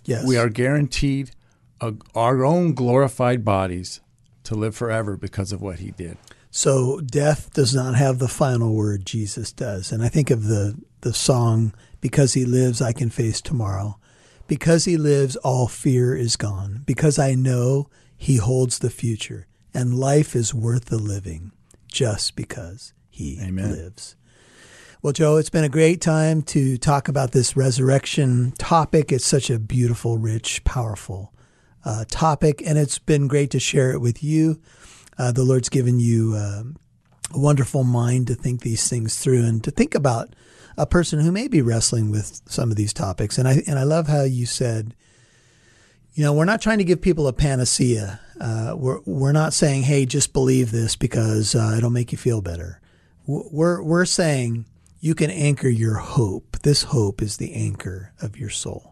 Yes. 0.06 0.26
We 0.26 0.38
are 0.38 0.48
guaranteed 0.48 1.32
a, 1.82 1.94
our 2.14 2.44
own 2.44 2.72
glorified 2.72 3.44
bodies 3.44 4.00
to 4.44 4.54
live 4.54 4.74
forever 4.74 5.16
because 5.16 5.52
of 5.52 5.60
what 5.60 5.80
he 5.80 5.90
did. 5.90 6.16
So 6.50 7.00
death 7.00 7.52
does 7.52 7.74
not 7.74 7.94
have 7.96 8.18
the 8.18 8.28
final 8.28 8.74
word, 8.74 9.04
Jesus 9.04 9.52
does. 9.52 9.90
And 9.90 10.02
I 10.02 10.08
think 10.08 10.30
of 10.30 10.44
the, 10.44 10.78
the 11.00 11.14
song, 11.14 11.74
Because 12.00 12.34
He 12.34 12.44
Lives, 12.44 12.80
I 12.82 12.92
Can 12.92 13.10
Face 13.10 13.40
Tomorrow. 13.40 13.98
Because 14.46 14.84
He 14.84 14.96
lives, 14.96 15.36
all 15.36 15.66
fear 15.66 16.14
is 16.14 16.36
gone. 16.36 16.82
Because 16.84 17.18
I 17.18 17.34
know 17.34 17.88
He 18.16 18.36
holds 18.36 18.78
the 18.78 18.90
future, 18.90 19.46
and 19.72 19.98
life 19.98 20.36
is 20.36 20.52
worth 20.52 20.86
the 20.86 20.98
living 20.98 21.52
just 21.88 22.36
because 22.36 22.92
He 23.08 23.40
Amen. 23.42 23.70
lives. 23.72 24.14
Well, 25.00 25.14
Joe, 25.14 25.38
it's 25.38 25.50
been 25.50 25.64
a 25.64 25.70
great 25.70 26.02
time 26.02 26.42
to 26.42 26.76
talk 26.76 27.08
about 27.08 27.32
this 27.32 27.56
resurrection 27.56 28.52
topic. 28.58 29.10
It's 29.10 29.26
such 29.26 29.48
a 29.48 29.58
beautiful, 29.58 30.18
rich, 30.18 30.62
powerful 30.64 31.32
uh, 31.84 32.04
topic, 32.08 32.62
and 32.64 32.78
it's 32.78 32.98
been 32.98 33.28
great 33.28 33.50
to 33.50 33.60
share 33.60 33.92
it 33.92 34.00
with 34.00 34.22
you. 34.22 34.60
Uh, 35.18 35.32
the 35.32 35.44
Lord's 35.44 35.68
given 35.68 36.00
you 36.00 36.34
uh, 36.34 36.62
a 37.32 37.38
wonderful 37.38 37.84
mind 37.84 38.26
to 38.28 38.34
think 38.34 38.60
these 38.60 38.88
things 38.88 39.18
through 39.18 39.44
and 39.44 39.62
to 39.64 39.70
think 39.70 39.94
about 39.94 40.34
a 40.76 40.86
person 40.86 41.20
who 41.20 41.32
may 41.32 41.48
be 41.48 41.62
wrestling 41.62 42.10
with 42.10 42.40
some 42.46 42.70
of 42.70 42.76
these 42.76 42.92
topics. 42.92 43.38
And 43.38 43.46
I 43.46 43.62
and 43.66 43.78
I 43.78 43.82
love 43.82 44.08
how 44.08 44.22
you 44.22 44.46
said, 44.46 44.94
you 46.14 46.24
know, 46.24 46.32
we're 46.32 46.44
not 46.44 46.62
trying 46.62 46.78
to 46.78 46.84
give 46.84 47.00
people 47.00 47.28
a 47.28 47.32
panacea. 47.32 48.20
Uh, 48.40 48.74
we're 48.76 49.00
we're 49.04 49.32
not 49.32 49.52
saying, 49.52 49.82
hey, 49.82 50.06
just 50.06 50.32
believe 50.32 50.70
this 50.70 50.96
because 50.96 51.54
uh, 51.54 51.74
it'll 51.76 51.90
make 51.90 52.12
you 52.12 52.18
feel 52.18 52.40
better. 52.40 52.80
We're 53.26 53.82
we're 53.82 54.04
saying 54.04 54.66
you 55.00 55.14
can 55.14 55.30
anchor 55.30 55.68
your 55.68 55.96
hope. 55.96 56.58
This 56.62 56.84
hope 56.84 57.22
is 57.22 57.36
the 57.36 57.52
anchor 57.54 58.12
of 58.20 58.36
your 58.36 58.50
soul. 58.50 58.91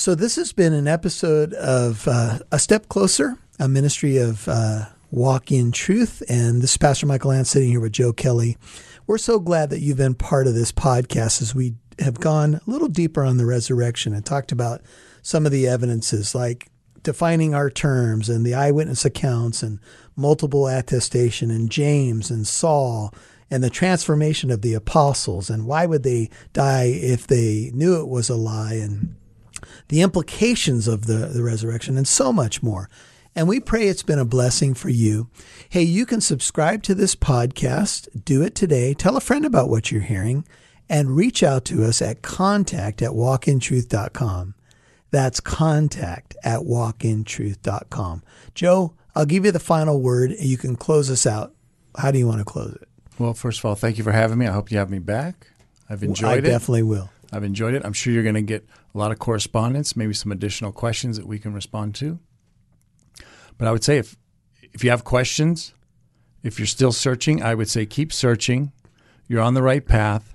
So 0.00 0.14
this 0.14 0.36
has 0.36 0.54
been 0.54 0.72
an 0.72 0.88
episode 0.88 1.52
of 1.52 2.08
uh, 2.08 2.38
A 2.50 2.58
Step 2.58 2.88
Closer, 2.88 3.36
a 3.58 3.68
ministry 3.68 4.16
of 4.16 4.48
uh, 4.48 4.86
Walk 5.10 5.52
in 5.52 5.72
Truth. 5.72 6.22
And 6.26 6.62
this 6.62 6.70
is 6.70 6.78
Pastor 6.78 7.04
Michael 7.04 7.32
Lance 7.32 7.50
sitting 7.50 7.68
here 7.68 7.80
with 7.80 7.92
Joe 7.92 8.14
Kelly. 8.14 8.56
We're 9.06 9.18
so 9.18 9.38
glad 9.38 9.68
that 9.68 9.80
you've 9.80 9.98
been 9.98 10.14
part 10.14 10.46
of 10.46 10.54
this 10.54 10.72
podcast 10.72 11.42
as 11.42 11.54
we 11.54 11.74
have 11.98 12.18
gone 12.18 12.54
a 12.54 12.60
little 12.64 12.88
deeper 12.88 13.22
on 13.22 13.36
the 13.36 13.44
resurrection 13.44 14.14
and 14.14 14.24
talked 14.24 14.52
about 14.52 14.80
some 15.20 15.44
of 15.44 15.52
the 15.52 15.68
evidences 15.68 16.34
like 16.34 16.70
defining 17.02 17.54
our 17.54 17.68
terms 17.68 18.30
and 18.30 18.46
the 18.46 18.54
eyewitness 18.54 19.04
accounts 19.04 19.62
and 19.62 19.80
multiple 20.16 20.66
attestation 20.66 21.50
and 21.50 21.70
James 21.70 22.30
and 22.30 22.46
Saul 22.46 23.12
and 23.50 23.62
the 23.62 23.68
transformation 23.68 24.50
of 24.50 24.62
the 24.62 24.72
apostles 24.72 25.50
and 25.50 25.66
why 25.66 25.84
would 25.84 26.04
they 26.04 26.30
die 26.54 26.84
if 26.86 27.26
they 27.26 27.70
knew 27.74 28.00
it 28.00 28.08
was 28.08 28.30
a 28.30 28.36
lie 28.36 28.76
and 28.76 29.16
the 29.88 30.02
implications 30.02 30.88
of 30.88 31.06
the, 31.06 31.26
the 31.26 31.42
resurrection, 31.42 31.96
and 31.96 32.06
so 32.08 32.32
much 32.32 32.62
more. 32.62 32.88
And 33.36 33.46
we 33.48 33.60
pray 33.60 33.86
it's 33.86 34.02
been 34.02 34.18
a 34.18 34.24
blessing 34.24 34.74
for 34.74 34.88
you. 34.88 35.28
Hey, 35.68 35.82
you 35.82 36.04
can 36.04 36.20
subscribe 36.20 36.82
to 36.84 36.94
this 36.94 37.14
podcast. 37.14 38.08
Do 38.24 38.42
it 38.42 38.54
today. 38.56 38.92
Tell 38.92 39.16
a 39.16 39.20
friend 39.20 39.44
about 39.44 39.68
what 39.70 39.92
you're 39.92 40.00
hearing 40.00 40.44
and 40.88 41.14
reach 41.16 41.42
out 41.42 41.64
to 41.66 41.84
us 41.84 42.02
at 42.02 42.22
contact 42.22 43.00
at 43.02 43.10
walkintruth.com. 43.12 44.54
That's 45.12 45.40
contact 45.40 46.36
at 46.42 46.60
walkintruth.com. 46.60 48.22
Joe, 48.54 48.94
I'll 49.14 49.26
give 49.26 49.44
you 49.44 49.52
the 49.52 49.58
final 49.60 50.00
word. 50.00 50.32
And 50.32 50.44
you 50.44 50.56
can 50.56 50.76
close 50.76 51.10
us 51.10 51.26
out. 51.26 51.54
How 51.96 52.10
do 52.10 52.18
you 52.18 52.26
want 52.26 52.38
to 52.38 52.44
close 52.44 52.72
it? 52.74 52.88
Well, 53.18 53.34
first 53.34 53.58
of 53.60 53.64
all, 53.64 53.74
thank 53.74 53.98
you 53.98 54.04
for 54.04 54.12
having 54.12 54.38
me. 54.38 54.46
I 54.46 54.52
hope 54.52 54.70
you 54.70 54.78
have 54.78 54.90
me 54.90 54.98
back. 54.98 55.48
I've 55.88 56.02
enjoyed 56.02 56.30
I 56.30 56.36
it. 56.36 56.40
definitely 56.42 56.84
will. 56.84 57.10
I've 57.32 57.44
enjoyed 57.44 57.74
it. 57.74 57.82
I'm 57.84 57.92
sure 57.92 58.12
you're 58.12 58.22
going 58.22 58.34
to 58.34 58.42
get 58.42 58.66
a 58.94 58.98
lot 58.98 59.12
of 59.12 59.18
correspondence, 59.18 59.96
maybe 59.96 60.14
some 60.14 60.32
additional 60.32 60.72
questions 60.72 61.16
that 61.16 61.26
we 61.26 61.38
can 61.38 61.52
respond 61.52 61.94
to. 61.96 62.18
But 63.58 63.68
I 63.68 63.72
would 63.72 63.84
say 63.84 63.98
if 63.98 64.16
if 64.72 64.84
you 64.84 64.90
have 64.90 65.04
questions, 65.04 65.74
if 66.42 66.58
you're 66.58 66.66
still 66.66 66.92
searching, 66.92 67.42
I 67.42 67.54
would 67.54 67.68
say 67.68 67.86
keep 67.86 68.12
searching. 68.12 68.72
You're 69.28 69.42
on 69.42 69.54
the 69.54 69.62
right 69.62 69.84
path. 69.84 70.34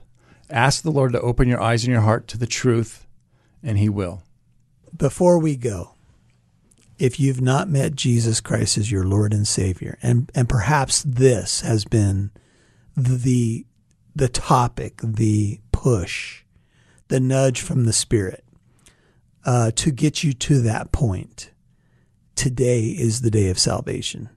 Ask 0.49 0.83
the 0.83 0.91
Lord 0.91 1.13
to 1.13 1.21
open 1.21 1.47
your 1.47 1.61
eyes 1.61 1.83
and 1.83 1.91
your 1.91 2.01
heart 2.01 2.27
to 2.29 2.37
the 2.37 2.47
truth, 2.47 3.07
and 3.63 3.77
He 3.77 3.89
will. 3.89 4.23
Before 4.95 5.39
we 5.39 5.55
go, 5.55 5.95
if 6.97 7.19
you've 7.19 7.41
not 7.41 7.67
met 7.67 7.95
Jesus 7.95 8.39
Christ 8.39 8.77
as 8.77 8.91
your 8.91 9.03
Lord 9.03 9.33
and 9.33 9.47
Savior, 9.47 9.97
and, 10.01 10.31
and 10.35 10.47
perhaps 10.47 11.03
this 11.03 11.61
has 11.61 11.83
been 11.83 12.31
the 12.95 13.65
the 14.15 14.29
topic, 14.29 15.01
the 15.03 15.59
push, 15.73 16.44
the 17.07 17.19
nudge 17.19 17.61
from 17.61 17.85
the 17.85 17.93
Spirit 17.93 18.43
uh, 19.45 19.71
to 19.71 19.91
get 19.91 20.23
you 20.23 20.33
to 20.33 20.61
that 20.61 20.91
point, 20.91 21.51
today 22.35 22.85
is 22.87 23.21
the 23.21 23.31
day 23.31 23.49
of 23.49 23.59
salvation. 23.59 24.29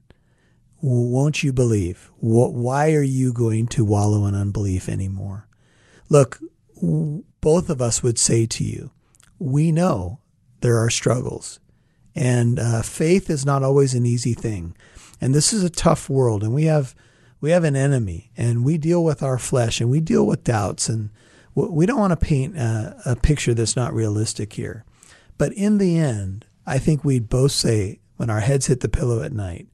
Won't 0.81 1.43
you 1.43 1.51
believe? 1.51 2.09
Why 2.19 2.93
are 2.93 3.03
you 3.03 3.33
going 3.33 3.67
to 3.67 3.83
wallow 3.83 4.25
in 4.27 4.35
unbelief 4.35 4.87
anymore? 4.87 5.47
Look, 6.07 6.39
both 7.41 7.69
of 7.69 7.81
us 7.81 8.01
would 8.01 8.17
say 8.17 8.45
to 8.45 8.63
you, 8.63 8.91
we 9.39 9.71
know 9.71 10.19
there 10.61 10.77
are 10.77 10.89
struggles, 10.89 11.59
and 12.15 12.59
uh, 12.59 12.81
faith 12.81 13.29
is 13.29 13.45
not 13.45 13.63
always 13.63 13.93
an 13.93 14.05
easy 14.05 14.33
thing. 14.33 14.75
And 15.21 15.35
this 15.35 15.51
is 15.51 15.63
a 15.63 15.69
tough 15.69 16.09
world, 16.09 16.43
and 16.43 16.53
we 16.53 16.65
have 16.65 16.95
we 17.41 17.51
have 17.51 17.63
an 17.63 17.75
enemy, 17.75 18.31
and 18.35 18.65
we 18.65 18.77
deal 18.77 19.03
with 19.03 19.23
our 19.23 19.37
flesh, 19.37 19.79
and 19.79 19.89
we 19.89 20.01
deal 20.01 20.25
with 20.25 20.43
doubts, 20.43 20.89
and 20.89 21.09
we 21.67 21.85
don't 21.85 21.99
want 21.99 22.11
to 22.11 22.25
paint 22.25 22.57
a, 22.57 22.95
a 23.05 23.15
picture 23.15 23.53
that's 23.53 23.75
not 23.75 23.93
realistic 23.93 24.53
here. 24.53 24.85
But 25.37 25.53
in 25.53 25.77
the 25.77 25.97
end, 25.97 26.45
I 26.65 26.77
think 26.79 27.03
we'd 27.03 27.29
both 27.29 27.51
say 27.51 27.99
when 28.17 28.29
our 28.29 28.41
heads 28.41 28.67
hit 28.67 28.81
the 28.81 28.89
pillow 28.89 29.23
at 29.23 29.31
night, 29.31 29.67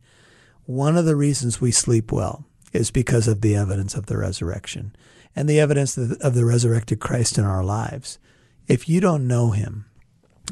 one 0.65 0.97
of 0.97 1.05
the 1.05 1.15
reasons 1.15 1.59
we 1.59 1.71
sleep 1.71 2.11
well 2.11 2.45
is 2.71 2.91
because 2.91 3.27
of 3.27 3.41
the 3.41 3.55
evidence 3.55 3.95
of 3.95 4.05
the 4.05 4.17
resurrection 4.17 4.95
and 5.35 5.49
the 5.49 5.59
evidence 5.59 5.97
of 5.97 6.33
the 6.33 6.45
resurrected 6.45 6.99
Christ 6.99 7.37
in 7.37 7.43
our 7.43 7.63
lives. 7.63 8.19
If 8.67 8.87
you 8.87 9.01
don't 9.01 9.27
know 9.27 9.51
him 9.51 9.85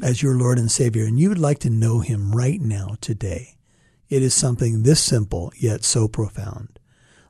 as 0.02 0.22
your 0.22 0.34
Lord 0.34 0.58
and 0.58 0.70
Savior 0.70 1.04
and 1.04 1.18
you 1.18 1.28
would 1.28 1.38
like 1.38 1.58
to 1.60 1.70
know 1.70 2.00
him 2.00 2.32
right 2.32 2.60
now, 2.60 2.96
today, 3.00 3.56
it 4.08 4.22
is 4.22 4.34
something 4.34 4.82
this 4.82 5.00
simple 5.00 5.52
yet 5.56 5.84
so 5.84 6.06
profound. 6.08 6.73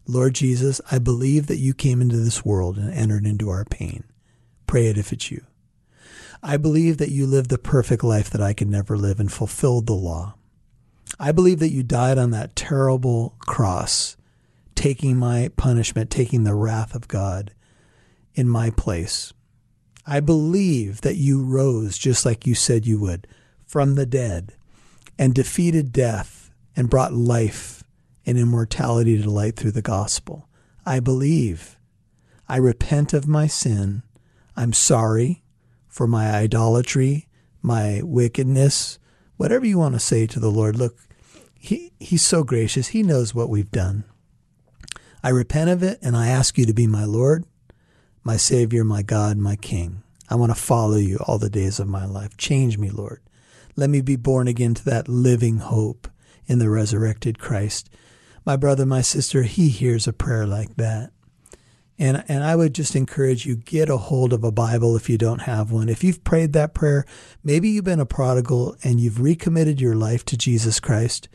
Lord 0.06 0.34
Jesus, 0.34 0.80
I 0.90 0.98
believe 0.98 1.46
that 1.46 1.58
you 1.58 1.72
came 1.72 2.02
into 2.02 2.16
this 2.16 2.44
world 2.44 2.76
and 2.76 2.92
entered 2.92 3.26
into 3.26 3.48
our 3.48 3.64
pain. 3.64 4.04
Pray 4.66 4.86
it 4.86 4.98
if 4.98 5.12
it's 5.12 5.30
you. 5.30 5.44
I 6.42 6.58
believe 6.58 6.98
that 6.98 7.10
you 7.10 7.26
lived 7.26 7.48
the 7.48 7.56
perfect 7.56 8.04
life 8.04 8.28
that 8.30 8.42
I 8.42 8.52
could 8.52 8.68
never 8.68 8.98
live 8.98 9.18
and 9.18 9.32
fulfilled 9.32 9.86
the 9.86 9.94
law. 9.94 10.34
I 11.18 11.32
believe 11.32 11.58
that 11.60 11.70
you 11.70 11.82
died 11.82 12.18
on 12.18 12.32
that 12.32 12.54
terrible 12.54 13.34
cross, 13.40 14.16
taking 14.74 15.16
my 15.16 15.50
punishment, 15.56 16.10
taking 16.10 16.44
the 16.44 16.54
wrath 16.54 16.94
of 16.94 17.08
God 17.08 17.52
in 18.34 18.46
my 18.46 18.68
place. 18.70 19.32
I 20.06 20.20
believe 20.20 21.00
that 21.00 21.16
you 21.16 21.42
rose 21.42 21.96
just 21.96 22.26
like 22.26 22.46
you 22.46 22.54
said 22.54 22.86
you 22.86 23.00
would 23.00 23.26
from 23.64 23.94
the 23.94 24.04
dead 24.04 24.52
and 25.18 25.34
defeated 25.34 25.92
death 25.92 26.50
and 26.76 26.90
brought 26.90 27.14
life 27.14 27.83
and 28.26 28.38
immortality 28.38 29.20
to 29.20 29.30
light 29.30 29.56
through 29.56 29.72
the 29.72 29.82
gospel. 29.82 30.48
I 30.86 31.00
believe. 31.00 31.78
I 32.48 32.56
repent 32.56 33.12
of 33.12 33.26
my 33.26 33.46
sin. 33.46 34.02
I'm 34.56 34.72
sorry 34.72 35.42
for 35.88 36.06
my 36.06 36.30
idolatry, 36.30 37.28
my 37.62 38.00
wickedness, 38.02 38.98
whatever 39.36 39.66
you 39.66 39.78
want 39.78 39.94
to 39.94 40.00
say 40.00 40.26
to 40.26 40.40
the 40.40 40.50
Lord. 40.50 40.76
Look, 40.76 40.96
he, 41.58 41.92
He's 41.98 42.22
so 42.22 42.44
gracious. 42.44 42.88
He 42.88 43.02
knows 43.02 43.34
what 43.34 43.48
we've 43.48 43.70
done. 43.70 44.04
I 45.22 45.30
repent 45.30 45.70
of 45.70 45.82
it 45.82 45.98
and 46.02 46.16
I 46.16 46.28
ask 46.28 46.58
you 46.58 46.66
to 46.66 46.74
be 46.74 46.86
my 46.86 47.04
Lord, 47.04 47.44
my 48.22 48.36
Savior, 48.36 48.84
my 48.84 49.02
God, 49.02 49.38
my 49.38 49.56
King. 49.56 50.02
I 50.28 50.34
want 50.34 50.50
to 50.50 50.60
follow 50.60 50.96
you 50.96 51.18
all 51.26 51.38
the 51.38 51.50
days 51.50 51.78
of 51.78 51.88
my 51.88 52.04
life. 52.04 52.36
Change 52.36 52.76
me, 52.76 52.90
Lord. 52.90 53.22
Let 53.76 53.90
me 53.90 54.00
be 54.00 54.16
born 54.16 54.48
again 54.48 54.74
to 54.74 54.84
that 54.84 55.08
living 55.08 55.58
hope 55.58 56.08
in 56.46 56.58
the 56.58 56.70
resurrected 56.70 57.38
Christ. 57.38 57.88
My 58.44 58.56
brother, 58.56 58.84
my 58.84 59.00
sister, 59.00 59.42
he 59.44 59.68
hears 59.68 60.06
a 60.06 60.12
prayer 60.12 60.46
like 60.46 60.76
that. 60.76 61.12
And, 61.98 62.24
and 62.28 62.42
I 62.42 62.56
would 62.56 62.74
just 62.74 62.96
encourage 62.96 63.46
you 63.46 63.56
get 63.56 63.88
a 63.88 63.96
hold 63.96 64.32
of 64.32 64.42
a 64.42 64.52
Bible 64.52 64.96
if 64.96 65.08
you 65.08 65.16
don't 65.16 65.42
have 65.42 65.70
one. 65.70 65.88
If 65.88 66.02
you've 66.02 66.24
prayed 66.24 66.52
that 66.52 66.74
prayer, 66.74 67.06
maybe 67.42 67.68
you've 67.68 67.84
been 67.84 68.00
a 68.00 68.06
prodigal 68.06 68.76
and 68.82 69.00
you've 69.00 69.20
recommitted 69.20 69.80
your 69.80 69.94
life 69.94 70.24
to 70.26 70.36
Jesus 70.36 70.80
Christ. 70.80 71.28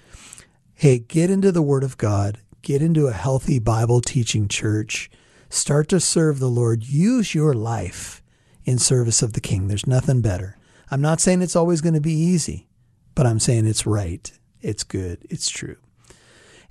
Hey, 0.76 1.00
get 1.00 1.30
into 1.30 1.52
the 1.52 1.62
Word 1.62 1.84
of 1.84 1.98
God, 1.98 2.40
get 2.62 2.82
into 2.82 3.08
a 3.08 3.14
healthy 3.14 3.58
Bible 3.58 4.02
teaching 4.02 4.48
church, 4.48 5.10
start 5.50 5.88
to 5.90 6.00
serve 6.00 6.40
the 6.40 6.50
Lord. 6.50 6.84
Use 6.84 7.34
your 7.34 7.54
life 7.54 8.22
in 8.66 8.78
service 8.78 9.22
of 9.22 9.34
the 9.34 9.42
King. 9.42 9.68
There's 9.68 9.88
nothing 9.88 10.22
better. 10.22 10.58
I'm 10.92 11.02
not 11.02 11.22
saying 11.22 11.42
it's 11.42 11.56
always 11.56 11.82
going 11.82 11.96
to 11.96 12.02
be 12.02 12.14
easy, 12.14 12.68
but 13.16 13.26
I'm 13.26 13.40
saying 13.40 13.66
it's 13.66 13.86
right, 13.86 14.32
it's 14.62 14.84
good, 14.84 15.26
it's 15.30 15.50
true. 15.50 15.78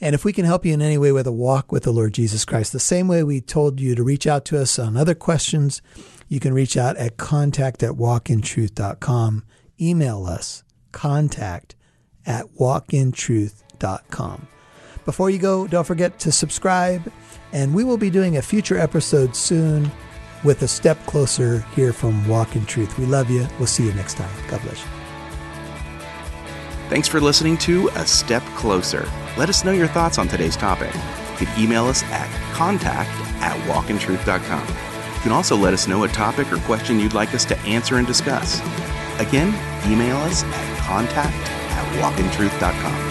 And 0.00 0.14
if 0.14 0.24
we 0.24 0.32
can 0.32 0.44
help 0.44 0.64
you 0.64 0.74
in 0.74 0.82
any 0.82 0.98
way 0.98 1.12
with 1.12 1.26
a 1.26 1.32
walk 1.32 1.72
with 1.72 1.82
the 1.82 1.92
Lord 1.92 2.14
Jesus 2.14 2.44
Christ, 2.44 2.72
the 2.72 2.78
same 2.78 3.08
way 3.08 3.22
we 3.24 3.40
told 3.40 3.80
you 3.80 3.94
to 3.94 4.02
reach 4.04 4.26
out 4.26 4.44
to 4.46 4.60
us 4.60 4.78
on 4.78 4.96
other 4.96 5.14
questions, 5.14 5.82
you 6.28 6.40
can 6.40 6.54
reach 6.54 6.76
out 6.76 6.96
at 6.96 7.16
contact 7.16 7.82
at 7.82 7.92
walkintruth.com. 7.92 9.44
Email 9.80 10.26
us 10.26 10.62
contact 10.92 11.74
at 12.26 12.46
walkintruth.com. 12.60 14.48
Before 15.04 15.30
you 15.30 15.38
go, 15.38 15.66
don't 15.66 15.86
forget 15.86 16.18
to 16.20 16.30
subscribe, 16.30 17.10
and 17.52 17.74
we 17.74 17.82
will 17.82 17.96
be 17.96 18.10
doing 18.10 18.36
a 18.36 18.42
future 18.42 18.78
episode 18.78 19.34
soon 19.34 19.90
with 20.44 20.62
a 20.62 20.68
step 20.68 20.98
closer 21.06 21.60
here 21.74 21.92
from 21.92 22.28
Walk 22.28 22.54
in 22.56 22.66
Truth. 22.66 22.98
We 22.98 23.06
love 23.06 23.30
you. 23.30 23.46
We'll 23.58 23.66
see 23.66 23.86
you 23.86 23.92
next 23.94 24.14
time. 24.14 24.30
God 24.48 24.60
bless 24.62 24.84
you. 24.84 24.97
Thanks 26.88 27.06
for 27.06 27.20
listening 27.20 27.58
to 27.58 27.88
A 27.96 28.06
Step 28.06 28.42
Closer. 28.56 29.06
Let 29.36 29.50
us 29.50 29.62
know 29.62 29.72
your 29.72 29.88
thoughts 29.88 30.16
on 30.16 30.26
today's 30.26 30.56
topic. 30.56 30.94
You 31.38 31.46
can 31.46 31.62
email 31.62 31.84
us 31.84 32.02
at 32.04 32.28
contact 32.54 33.10
at 33.42 33.54
walkintruth.com. 33.68 34.66
You 35.14 35.20
can 35.20 35.32
also 35.32 35.54
let 35.54 35.74
us 35.74 35.86
know 35.86 36.04
a 36.04 36.08
topic 36.08 36.50
or 36.50 36.56
question 36.60 36.98
you'd 36.98 37.12
like 37.12 37.34
us 37.34 37.44
to 37.44 37.58
answer 37.58 37.96
and 37.96 38.06
discuss. 38.06 38.60
Again, 39.20 39.48
email 39.92 40.16
us 40.16 40.44
at 40.44 40.78
contact 40.86 41.36
at 41.72 41.84
walkintruth.com. 42.00 43.08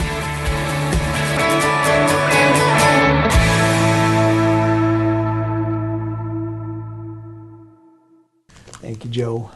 Thank 8.82 9.06
you, 9.06 9.12
Joe. 9.12 9.52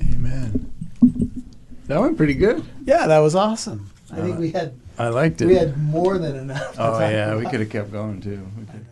Amen. 0.00 0.67
That 1.88 2.00
went 2.00 2.16
pretty 2.18 2.34
good. 2.34 2.62
Yeah, 2.84 3.06
that 3.06 3.18
was 3.18 3.34
awesome. 3.34 3.90
I 4.12 4.16
think 4.16 4.36
uh, 4.36 4.40
we 4.40 4.50
had 4.50 4.74
I 4.98 5.08
liked 5.08 5.40
it. 5.40 5.46
we 5.46 5.54
had 5.54 5.76
more 5.78 6.18
than 6.18 6.36
enough. 6.36 6.74
oh 6.78 6.98
yeah, 7.00 7.34
we 7.34 7.46
could 7.46 7.60
have 7.60 7.70
kept 7.70 7.90
going 7.90 8.20
too. 8.20 8.46
We 8.58 8.66
could. 8.66 8.86